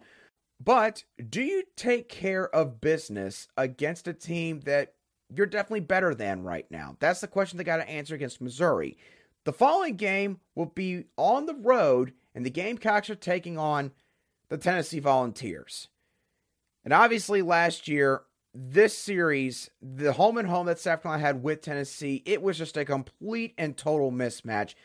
But 0.64 1.04
do 1.30 1.42
you 1.42 1.64
take 1.76 2.10
care 2.10 2.48
of 2.56 2.82
business 2.82 3.48
against 3.58 4.08
a 4.08 4.14
team 4.14 4.62
that 4.62 4.94
you're 5.36 5.46
definitely 5.46 5.82
better 5.82 6.14
than 6.14 6.44
right 6.44 6.66
now? 6.70 6.98
That's 7.00 7.22
the 7.22 7.28
question 7.28 7.58
they 7.58 7.64
got 7.64 7.78
to 7.78 7.90
answer 7.90 8.16
against 8.16 8.42
Missouri. 8.42 8.98
The 9.46 9.54
following 9.54 9.96
game 9.96 10.40
will 10.56 10.68
be 10.68 11.06
on 11.18 11.46
the 11.46 11.56
road, 11.56 12.14
and 12.34 12.46
the 12.46 12.50
Gamecocks 12.50 13.10
are 13.10 13.16
taking 13.16 13.58
on 13.58 13.92
the 14.50 14.58
Tennessee 14.58 15.00
Volunteers. 15.00 15.90
And 16.84 16.94
obviously, 16.94 17.42
last 17.42 17.88
year, 17.88 18.24
this 18.54 18.98
series, 18.98 19.70
the 19.82 20.14
home 20.14 20.38
and 20.38 20.48
home 20.48 20.68
that 20.68 20.80
South 20.80 21.02
Carolina 21.02 21.26
had 21.26 21.44
with 21.44 21.62
Tennessee, 21.62 22.22
it 22.26 22.42
was 22.42 22.58
just 22.58 22.78
a 22.78 22.86
complete 22.86 23.54
and 23.58 23.76
total 23.76 24.12
mismatch. 24.12 24.76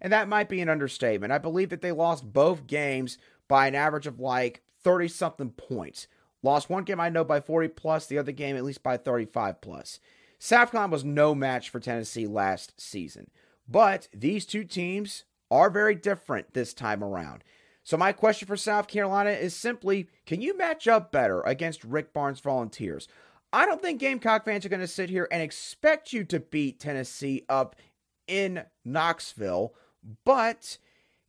And 0.00 0.12
that 0.12 0.28
might 0.28 0.48
be 0.48 0.60
an 0.60 0.68
understatement. 0.68 1.32
I 1.32 1.38
believe 1.38 1.70
that 1.70 1.82
they 1.82 1.92
lost 1.92 2.32
both 2.32 2.66
games 2.66 3.18
by 3.48 3.66
an 3.66 3.74
average 3.74 4.06
of 4.06 4.20
like 4.20 4.62
30 4.82 5.08
something 5.08 5.50
points. 5.50 6.06
Lost 6.42 6.70
one 6.70 6.84
game, 6.84 7.00
I 7.00 7.08
know, 7.08 7.24
by 7.24 7.40
40 7.40 7.68
plus, 7.68 8.06
the 8.06 8.18
other 8.18 8.32
game 8.32 8.56
at 8.56 8.64
least 8.64 8.82
by 8.82 8.96
35 8.96 9.60
plus. 9.60 10.00
South 10.38 10.70
Carolina 10.70 10.92
was 10.92 11.04
no 11.04 11.34
match 11.34 11.68
for 11.68 11.80
Tennessee 11.80 12.26
last 12.26 12.80
season. 12.80 13.30
But 13.68 14.08
these 14.14 14.46
two 14.46 14.64
teams 14.64 15.24
are 15.50 15.70
very 15.70 15.94
different 15.94 16.54
this 16.54 16.72
time 16.72 17.02
around. 17.02 17.42
So, 17.82 17.96
my 17.96 18.12
question 18.12 18.46
for 18.46 18.56
South 18.56 18.86
Carolina 18.86 19.30
is 19.30 19.54
simply 19.54 20.08
can 20.26 20.40
you 20.40 20.56
match 20.56 20.86
up 20.86 21.10
better 21.10 21.40
against 21.42 21.84
Rick 21.84 22.12
Barnes 22.12 22.40
Volunteers? 22.40 23.08
I 23.52 23.64
don't 23.64 23.80
think 23.80 24.00
Gamecock 24.00 24.44
fans 24.44 24.66
are 24.66 24.68
going 24.68 24.80
to 24.80 24.86
sit 24.86 25.08
here 25.08 25.26
and 25.32 25.42
expect 25.42 26.12
you 26.12 26.22
to 26.24 26.38
beat 26.38 26.80
Tennessee 26.80 27.44
up 27.48 27.76
in 28.26 28.64
Knoxville, 28.84 29.74
but 30.24 30.76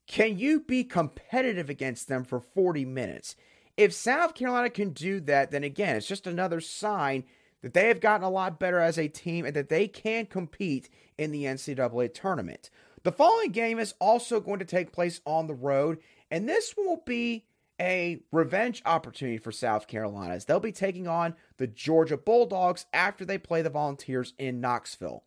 can 0.06 0.38
you 0.38 0.60
be 0.60 0.84
competitive 0.84 1.70
against 1.70 2.10
them 2.10 2.26
for 2.26 2.42
40 2.42 2.84
minutes? 2.84 3.38
If 3.80 3.94
South 3.94 4.36
Carolina 4.36 4.70
can 4.70 4.90
do 4.90 5.22
that, 5.22 5.52
then 5.52 5.64
again, 5.64 5.96
it's 5.96 6.06
just 6.06 6.28
another 6.28 6.60
sign 6.60 7.24
that 7.62 7.74
they 7.74 7.88
have 7.88 8.02
gotten 8.02 8.26
a 8.26 8.30
lot 8.30 8.60
better 8.60 8.80
as 8.80 8.98
a 8.98 9.08
team 9.08 9.46
and 9.46 9.56
that 9.56 9.70
they 9.70 9.88
can 9.88 10.26
compete 10.26 10.90
in 11.18 11.32
the 11.32 11.46
NCAA 11.46 12.14
tournament. 12.14 12.70
The 13.04 13.14
following 13.14 13.54
game 13.54 13.80
is 13.80 13.94
also 14.02 14.42
going 14.42 14.60
to 14.60 14.66
take 14.66 14.92
place 14.92 15.22
on 15.26 15.48
the 15.48 15.54
road, 15.54 16.00
and 16.30 16.48
this 16.48 16.76
will 16.76 17.02
be 17.06 17.46
a 17.80 18.20
revenge 18.34 18.82
opportunity 18.86 19.38
for 19.38 19.54
South 19.54 19.88
Carolina 19.88 20.34
as 20.34 20.44
they'll 20.44 20.60
be 20.60 20.74
taking 20.74 21.08
on 21.08 21.34
the 21.56 21.68
Georgia 21.68 22.18
Bulldogs 22.18 22.86
after 22.92 23.24
they 23.24 23.38
play 23.38 23.62
the 23.62 23.70
Volunteers 23.70 24.34
in 24.38 24.60
Knoxville. 24.60 25.24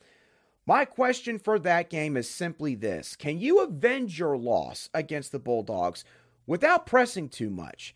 My 0.66 0.84
question 0.84 1.38
for 1.38 1.58
that 1.60 1.88
game 1.88 2.18
is 2.18 2.28
simply 2.28 2.74
this 2.74 3.16
Can 3.16 3.40
you 3.40 3.62
avenge 3.62 4.18
your 4.18 4.36
loss 4.36 4.90
against 4.92 5.32
the 5.32 5.38
Bulldogs 5.38 6.04
without 6.46 6.84
pressing 6.84 7.30
too 7.30 7.48
much? 7.48 7.94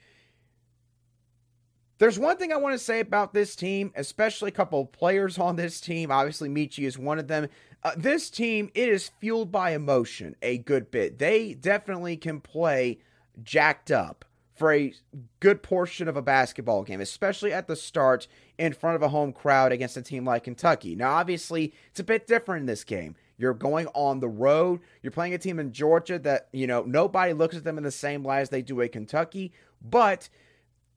There's 1.99 2.19
one 2.19 2.37
thing 2.37 2.53
I 2.53 2.57
want 2.57 2.75
to 2.75 2.79
say 2.79 3.01
about 3.01 3.33
this 3.33 3.57
team, 3.57 3.91
especially 3.97 4.49
a 4.49 4.53
couple 4.53 4.83
of 4.83 4.93
players 4.93 5.39
on 5.39 5.57
this 5.57 5.81
team. 5.81 6.11
Obviously, 6.11 6.49
Meechie 6.49 6.87
is 6.87 6.99
one 6.99 7.19
of 7.19 7.29
them. 7.29 7.49
Uh, 7.83 7.93
this 7.97 8.29
team, 8.29 8.71
it 8.75 8.89
is 8.89 9.09
fueled 9.09 9.51
by 9.51 9.71
emotion 9.71 10.37
a 10.43 10.59
good 10.59 10.91
bit. 10.91 11.19
They 11.19 11.55
definitely 11.55 12.17
can 12.19 12.41
play 12.41 12.99
jacked 13.43 13.91
up 13.91 14.27
for 14.57 14.73
a 14.73 14.93
good 15.41 15.63
portion 15.63 16.09
of 16.09 16.17
a 16.17 16.23
basketball 16.23 16.83
game, 16.83 17.01
especially 17.01 17.53
at 17.53 17.67
the 17.67 17.77
start 17.77 18.27
in 18.59 18.73
front 18.73 18.97
of 18.97 19.03
a 19.03 19.09
home 19.09 19.33
crowd 19.33 19.73
against 19.73 19.97
a 19.97 20.03
team 20.03 20.25
like 20.25 20.45
Kentucky. 20.45 20.95
Now, 20.95 21.13
obviously, 21.13 21.73
it's 21.91 22.01
a 22.01 22.05
bit 22.05 22.27
different 22.27 22.63
in 22.63 22.67
this 22.67 22.85
game. 22.85 23.15
You're 23.39 23.55
going 23.55 23.87
on 23.89 24.21
the 24.21 24.29
road. 24.29 24.81
You're 25.03 25.11
playing 25.13 25.35
a 25.35 25.39
team 25.39 25.59
in 25.59 25.73
Georgia 25.73 26.19
that, 26.21 26.49
you 26.53 26.67
know, 26.67 26.83
nobody 26.83 27.35
looks 27.35 27.57
at 27.57 27.65
them 27.65 27.77
in 27.77 27.85
the 27.85 27.91
same 27.91 28.23
light 28.23 28.41
as 28.41 28.49
they 28.51 28.63
do 28.63 28.81
at 28.81 28.93
Kentucky, 28.93 29.53
but 29.83 30.31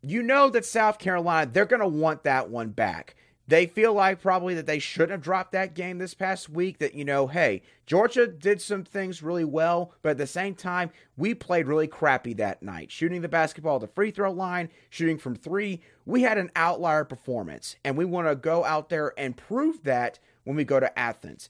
you 0.01 0.23
know 0.23 0.49
that 0.49 0.65
South 0.65 0.99
Carolina, 0.99 1.49
they're 1.51 1.65
going 1.65 1.81
to 1.81 1.87
want 1.87 2.23
that 2.23 2.49
one 2.49 2.69
back. 2.69 3.15
They 3.47 3.65
feel 3.65 3.95
like 3.95 4.21
probably 4.21 4.53
that 4.53 4.67
they 4.67 4.77
shouldn't 4.77 5.11
have 5.11 5.21
dropped 5.23 5.53
that 5.53 5.73
game 5.73 5.97
this 5.97 6.13
past 6.13 6.49
week. 6.49 6.77
That, 6.77 6.93
you 6.93 7.03
know, 7.03 7.25
hey, 7.25 7.63
Georgia 7.87 8.27
did 8.27 8.61
some 8.61 8.83
things 8.83 9.23
really 9.23 9.43
well, 9.43 9.91
but 10.03 10.11
at 10.11 10.17
the 10.19 10.27
same 10.27 10.53
time, 10.53 10.91
we 11.17 11.33
played 11.33 11.65
really 11.65 11.87
crappy 11.87 12.33
that 12.33 12.61
night. 12.61 12.91
Shooting 12.91 13.21
the 13.21 13.27
basketball 13.27 13.77
at 13.77 13.81
the 13.81 13.87
free 13.87 14.11
throw 14.11 14.31
line, 14.31 14.69
shooting 14.91 15.17
from 15.17 15.35
three. 15.35 15.81
We 16.05 16.21
had 16.21 16.37
an 16.37 16.51
outlier 16.55 17.03
performance, 17.05 17.75
and 17.83 17.97
we 17.97 18.05
want 18.05 18.27
to 18.27 18.35
go 18.35 18.63
out 18.65 18.89
there 18.89 19.13
and 19.17 19.35
prove 19.35 19.83
that 19.83 20.19
when 20.43 20.55
we 20.55 20.63
go 20.63 20.79
to 20.79 20.99
Athens. 20.99 21.49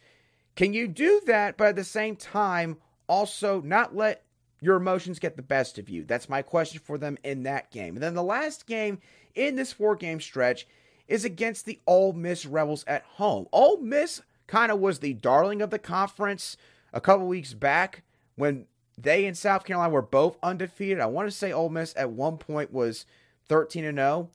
Can 0.55 0.73
you 0.73 0.87
do 0.87 1.21
that, 1.25 1.57
but 1.57 1.67
at 1.67 1.75
the 1.75 1.83
same 1.83 2.15
time, 2.15 2.77
also 3.07 3.59
not 3.59 3.93
let 3.93 4.23
your 4.61 4.75
emotions 4.75 5.19
get 5.19 5.35
the 5.35 5.41
best 5.41 5.77
of 5.77 5.89
you? 5.89 6.03
That's 6.03 6.29
my 6.29 6.41
question 6.41 6.79
for 6.83 6.97
them 6.97 7.17
in 7.23 7.43
that 7.43 7.71
game. 7.71 7.95
And 7.95 8.03
then 8.03 8.13
the 8.13 8.23
last 8.23 8.65
game 8.65 8.99
in 9.35 9.55
this 9.55 9.73
four 9.73 9.95
game 9.95 10.19
stretch 10.19 10.67
is 11.07 11.25
against 11.25 11.65
the 11.65 11.79
Ole 11.87 12.13
Miss 12.13 12.45
Rebels 12.45 12.83
at 12.87 13.03
home. 13.03 13.47
Ole 13.51 13.77
Miss 13.77 14.21
kind 14.47 14.71
of 14.71 14.79
was 14.79 14.99
the 14.99 15.13
darling 15.13 15.61
of 15.61 15.69
the 15.69 15.79
conference 15.79 16.57
a 16.93 17.01
couple 17.01 17.27
weeks 17.27 17.53
back 17.53 18.03
when 18.35 18.65
they 18.97 19.25
and 19.25 19.37
South 19.37 19.65
Carolina 19.65 19.93
were 19.93 20.01
both 20.01 20.37
undefeated. 20.43 20.99
I 20.99 21.05
want 21.05 21.27
to 21.27 21.35
say 21.35 21.51
Ole 21.51 21.69
Miss 21.69 21.93
at 21.95 22.11
one 22.11 22.37
point 22.37 22.73
was 22.73 23.05
13 23.47 23.85
and 23.85 23.97
0. 23.97 24.29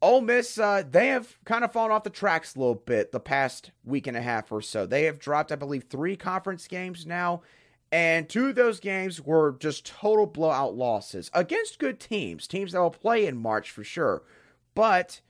Ole 0.00 0.20
Miss, 0.20 0.58
uh, 0.58 0.82
they 0.88 1.08
have 1.08 1.38
kind 1.44 1.64
of 1.64 1.72
fallen 1.72 1.90
off 1.90 2.04
the 2.04 2.10
tracks 2.10 2.54
a 2.54 2.58
little 2.58 2.74
bit 2.74 3.10
the 3.10 3.20
past 3.20 3.70
week 3.84 4.06
and 4.06 4.16
a 4.16 4.22
half 4.22 4.52
or 4.52 4.60
so. 4.60 4.84
They 4.84 5.04
have 5.04 5.18
dropped, 5.18 5.50
I 5.50 5.56
believe, 5.56 5.84
three 5.84 6.14
conference 6.14 6.68
games 6.68 7.06
now 7.06 7.40
and 7.94 8.28
two 8.28 8.48
of 8.48 8.56
those 8.56 8.80
games 8.80 9.20
were 9.20 9.52
just 9.60 9.86
total 9.86 10.26
blowout 10.26 10.74
losses 10.74 11.30
against 11.32 11.78
good 11.78 12.00
teams, 12.00 12.48
teams 12.48 12.72
that 12.72 12.80
will 12.80 12.90
play 12.90 13.24
in 13.24 13.36
March 13.36 13.70
for 13.70 13.84
sure. 13.84 14.24
But 14.74 15.20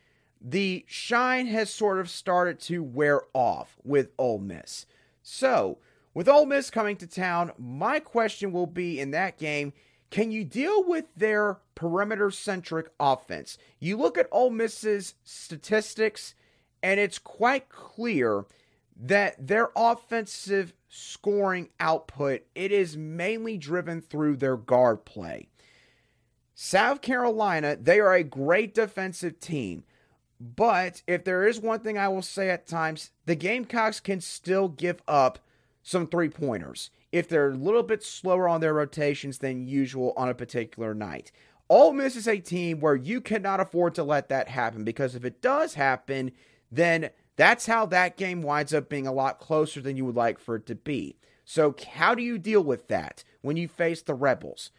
the 0.40 0.86
shine 0.88 1.46
has 1.48 1.68
sort 1.68 2.00
of 2.00 2.08
started 2.08 2.58
to 2.60 2.82
wear 2.82 3.20
off 3.34 3.76
with 3.84 4.12
Ole 4.16 4.38
Miss. 4.38 4.86
So, 5.22 5.76
with 6.14 6.26
Ole 6.26 6.46
Miss 6.46 6.70
coming 6.70 6.96
to 6.96 7.06
town, 7.06 7.52
my 7.58 8.00
question 8.00 8.50
will 8.50 8.66
be 8.66 8.98
in 8.98 9.10
that 9.10 9.36
game 9.36 9.74
can 10.08 10.30
you 10.30 10.42
deal 10.42 10.84
with 10.84 11.04
their 11.14 11.58
perimeter 11.74 12.30
centric 12.30 12.88
offense? 12.98 13.58
You 13.78 13.98
look 13.98 14.16
at 14.16 14.28
Ole 14.32 14.48
Miss's 14.48 15.16
statistics, 15.22 16.34
and 16.82 16.98
it's 16.98 17.18
quite 17.18 17.68
clear 17.68 18.46
that 18.96 19.46
their 19.46 19.70
offensive 19.76 20.72
scoring 20.88 21.68
output, 21.80 22.42
it 22.54 22.72
is 22.72 22.96
mainly 22.96 23.58
driven 23.58 24.00
through 24.00 24.36
their 24.36 24.56
guard 24.56 25.04
play. 25.04 25.48
South 26.54 27.00
Carolina, 27.00 27.76
they 27.76 27.98
are 27.98 28.14
a 28.14 28.22
great 28.22 28.74
defensive 28.74 29.40
team. 29.40 29.84
But 30.40 31.02
if 31.06 31.24
there 31.24 31.46
is 31.46 31.60
one 31.60 31.80
thing 31.80 31.98
I 31.98 32.08
will 32.08 32.22
say 32.22 32.50
at 32.50 32.66
times, 32.66 33.10
the 33.26 33.34
Gamecocks 33.34 34.00
can 34.00 34.20
still 34.20 34.68
give 34.68 35.02
up 35.08 35.38
some 35.82 36.06
three 36.06 36.28
pointers 36.28 36.90
if 37.12 37.28
they're 37.28 37.50
a 37.50 37.56
little 37.56 37.82
bit 37.82 38.02
slower 38.02 38.48
on 38.48 38.60
their 38.60 38.74
rotations 38.74 39.38
than 39.38 39.66
usual 39.66 40.12
on 40.16 40.28
a 40.28 40.34
particular 40.34 40.94
night. 40.94 41.30
Ole 41.68 41.92
Miss 41.92 42.16
is 42.16 42.28
a 42.28 42.38
team 42.38 42.80
where 42.80 42.96
you 42.96 43.20
cannot 43.20 43.60
afford 43.60 43.94
to 43.94 44.04
let 44.04 44.28
that 44.28 44.48
happen 44.48 44.84
because 44.84 45.14
if 45.14 45.24
it 45.24 45.40
does 45.40 45.74
happen, 45.74 46.32
then 46.70 47.10
that's 47.36 47.66
how 47.66 47.86
that 47.86 48.16
game 48.16 48.42
winds 48.42 48.72
up 48.72 48.88
being 48.88 49.06
a 49.06 49.12
lot 49.12 49.40
closer 49.40 49.80
than 49.80 49.96
you 49.96 50.04
would 50.04 50.16
like 50.16 50.38
for 50.38 50.56
it 50.56 50.66
to 50.66 50.74
be. 50.74 51.16
So, 51.44 51.74
how 51.92 52.14
do 52.14 52.22
you 52.22 52.38
deal 52.38 52.62
with 52.62 52.88
that 52.88 53.24
when 53.42 53.56
you 53.56 53.68
face 53.68 54.02
the 54.02 54.14
Rebels? 54.14 54.70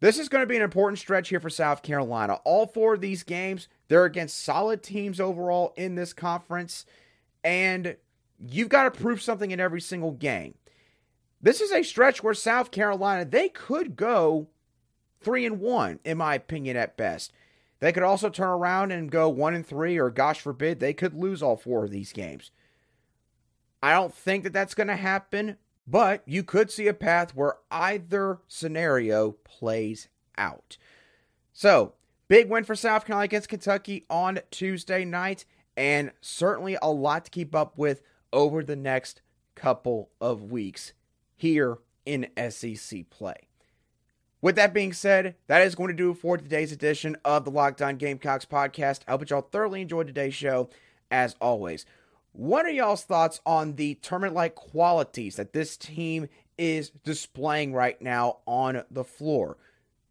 This 0.00 0.18
is 0.18 0.28
going 0.28 0.42
to 0.42 0.46
be 0.46 0.56
an 0.56 0.62
important 0.62 0.98
stretch 0.98 1.30
here 1.30 1.40
for 1.40 1.48
South 1.48 1.82
Carolina. 1.82 2.34
All 2.44 2.66
four 2.66 2.94
of 2.94 3.00
these 3.00 3.22
games, 3.22 3.68
they're 3.88 4.04
against 4.04 4.42
solid 4.42 4.82
teams 4.82 5.20
overall 5.20 5.72
in 5.76 5.94
this 5.94 6.12
conference, 6.12 6.84
and 7.42 7.96
you've 8.38 8.68
got 8.68 8.84
to 8.92 9.00
prove 9.00 9.22
something 9.22 9.50
in 9.50 9.60
every 9.60 9.80
single 9.80 10.12
game. 10.12 10.54
This 11.40 11.60
is 11.62 11.72
a 11.72 11.82
stretch 11.82 12.22
where 12.22 12.34
South 12.34 12.70
Carolina, 12.70 13.24
they 13.24 13.48
could 13.48 13.96
go 13.96 14.48
3 15.22 15.46
and 15.46 15.60
1 15.60 16.00
in 16.04 16.18
my 16.18 16.34
opinion 16.34 16.76
at 16.76 16.96
best. 16.96 17.32
They 17.80 17.92
could 17.92 18.02
also 18.02 18.30
turn 18.30 18.48
around 18.48 18.90
and 18.92 19.10
go 19.10 19.28
one 19.28 19.54
and 19.54 19.66
three, 19.66 19.98
or 19.98 20.10
gosh 20.10 20.40
forbid, 20.40 20.80
they 20.80 20.94
could 20.94 21.14
lose 21.14 21.42
all 21.42 21.56
four 21.56 21.84
of 21.84 21.90
these 21.90 22.12
games. 22.12 22.50
I 23.82 23.92
don't 23.92 24.14
think 24.14 24.44
that 24.44 24.52
that's 24.52 24.74
going 24.74 24.86
to 24.88 24.96
happen, 24.96 25.58
but 25.86 26.22
you 26.26 26.42
could 26.42 26.70
see 26.70 26.88
a 26.88 26.94
path 26.94 27.34
where 27.34 27.56
either 27.70 28.38
scenario 28.48 29.32
plays 29.44 30.08
out. 30.38 30.78
So, 31.52 31.94
big 32.28 32.48
win 32.48 32.64
for 32.64 32.74
South 32.74 33.04
Carolina 33.04 33.26
against 33.26 33.48
Kentucky 33.48 34.04
on 34.08 34.40
Tuesday 34.50 35.04
night, 35.04 35.44
and 35.76 36.12
certainly 36.20 36.78
a 36.80 36.90
lot 36.90 37.26
to 37.26 37.30
keep 37.30 37.54
up 37.54 37.76
with 37.76 38.02
over 38.32 38.64
the 38.64 38.76
next 38.76 39.20
couple 39.54 40.10
of 40.20 40.50
weeks 40.50 40.92
here 41.34 41.78
in 42.04 42.28
SEC 42.50 43.10
play. 43.10 43.48
With 44.46 44.54
that 44.54 44.72
being 44.72 44.92
said, 44.92 45.34
that 45.48 45.62
is 45.62 45.74
going 45.74 45.88
to 45.88 45.92
do 45.92 46.14
for 46.14 46.38
today's 46.38 46.70
edition 46.70 47.16
of 47.24 47.44
the 47.44 47.50
Locked 47.50 47.82
On 47.82 47.96
Gamecocks 47.96 48.44
podcast. 48.44 49.00
I 49.08 49.10
hope 49.10 49.28
y'all 49.28 49.40
thoroughly 49.40 49.80
enjoyed 49.80 50.06
today's 50.06 50.36
show, 50.36 50.70
as 51.10 51.34
always. 51.40 51.84
What 52.30 52.64
are 52.64 52.70
y'all's 52.70 53.02
thoughts 53.02 53.40
on 53.44 53.74
the 53.74 53.94
tournament 53.94 54.34
like 54.34 54.54
qualities 54.54 55.34
that 55.34 55.52
this 55.52 55.76
team 55.76 56.28
is 56.56 56.90
displaying 56.90 57.72
right 57.72 58.00
now 58.00 58.36
on 58.46 58.84
the 58.88 59.02
floor? 59.02 59.56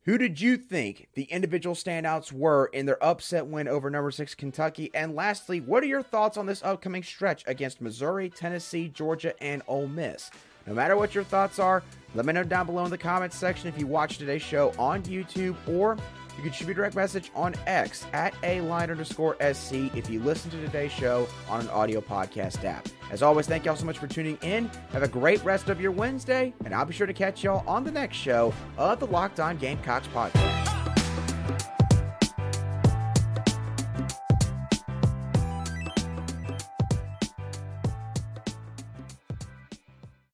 Who 0.03 0.17
did 0.17 0.41
you 0.41 0.57
think 0.57 1.07
the 1.13 1.23
individual 1.23 1.73
standouts 1.73 2.33
were 2.33 2.65
in 2.73 2.87
their 2.87 3.01
upset 3.01 3.47
win 3.47 3.69
over 3.69 3.89
number 3.89 4.11
six 4.11 4.35
Kentucky? 4.35 4.91
And 4.93 5.15
lastly, 5.15 5.61
what 5.61 5.81
are 5.81 5.87
your 5.87 6.03
thoughts 6.03 6.35
on 6.35 6.45
this 6.45 6.61
upcoming 6.61 7.03
stretch 7.03 7.45
against 7.47 7.79
Missouri, 7.79 8.29
Tennessee, 8.29 8.89
Georgia, 8.89 9.41
and 9.41 9.61
Ole 9.65 9.87
Miss? 9.87 10.29
No 10.67 10.73
matter 10.73 10.95
what 10.97 11.13
your 11.13 11.23
thoughts 11.23 11.59
are, 11.59 11.83
let 12.13 12.25
me 12.25 12.33
know 12.33 12.43
down 12.43 12.65
below 12.65 12.85
in 12.85 12.91
the 12.91 12.97
comments 12.97 13.37
section 13.37 13.67
if 13.67 13.77
you 13.77 13.87
watch 13.87 14.17
today's 14.17 14.41
show 14.41 14.73
on 14.79 15.03
YouTube 15.03 15.55
or 15.67 15.97
you 16.37 16.43
can 16.43 16.51
shoot 16.51 16.65
me 16.67 16.71
a 16.71 16.75
direct 16.75 16.95
message 16.95 17.31
on 17.35 17.55
X 17.65 18.05
at 18.13 18.33
a 18.43 18.61
line 18.61 18.89
underscore 18.89 19.35
SC 19.53 19.73
if 19.95 20.09
you 20.09 20.19
listen 20.21 20.51
to 20.51 20.57
today's 20.57 20.91
show 20.91 21.27
on 21.49 21.61
an 21.61 21.69
audio 21.69 22.01
podcast 22.01 22.63
app. 22.65 22.87
As 23.11 23.21
always, 23.21 23.47
thank 23.47 23.65
y'all 23.65 23.75
so 23.75 23.85
much 23.85 23.99
for 23.99 24.07
tuning 24.07 24.37
in. 24.41 24.69
Have 24.91 25.03
a 25.03 25.07
great 25.07 25.43
rest 25.45 25.69
of 25.69 25.79
your 25.79 25.91
Wednesday, 25.91 26.53
and 26.65 26.73
I'll 26.73 26.85
be 26.85 26.93
sure 26.93 27.07
to 27.07 27.13
catch 27.13 27.43
y'all 27.43 27.67
on 27.67 27.83
the 27.83 27.91
next 27.91 28.17
show 28.17 28.53
of 28.77 28.99
the 28.99 29.07
Locked 29.07 29.39
On 29.39 29.57
Gamecocks 29.57 30.07
podcast. 30.07 30.74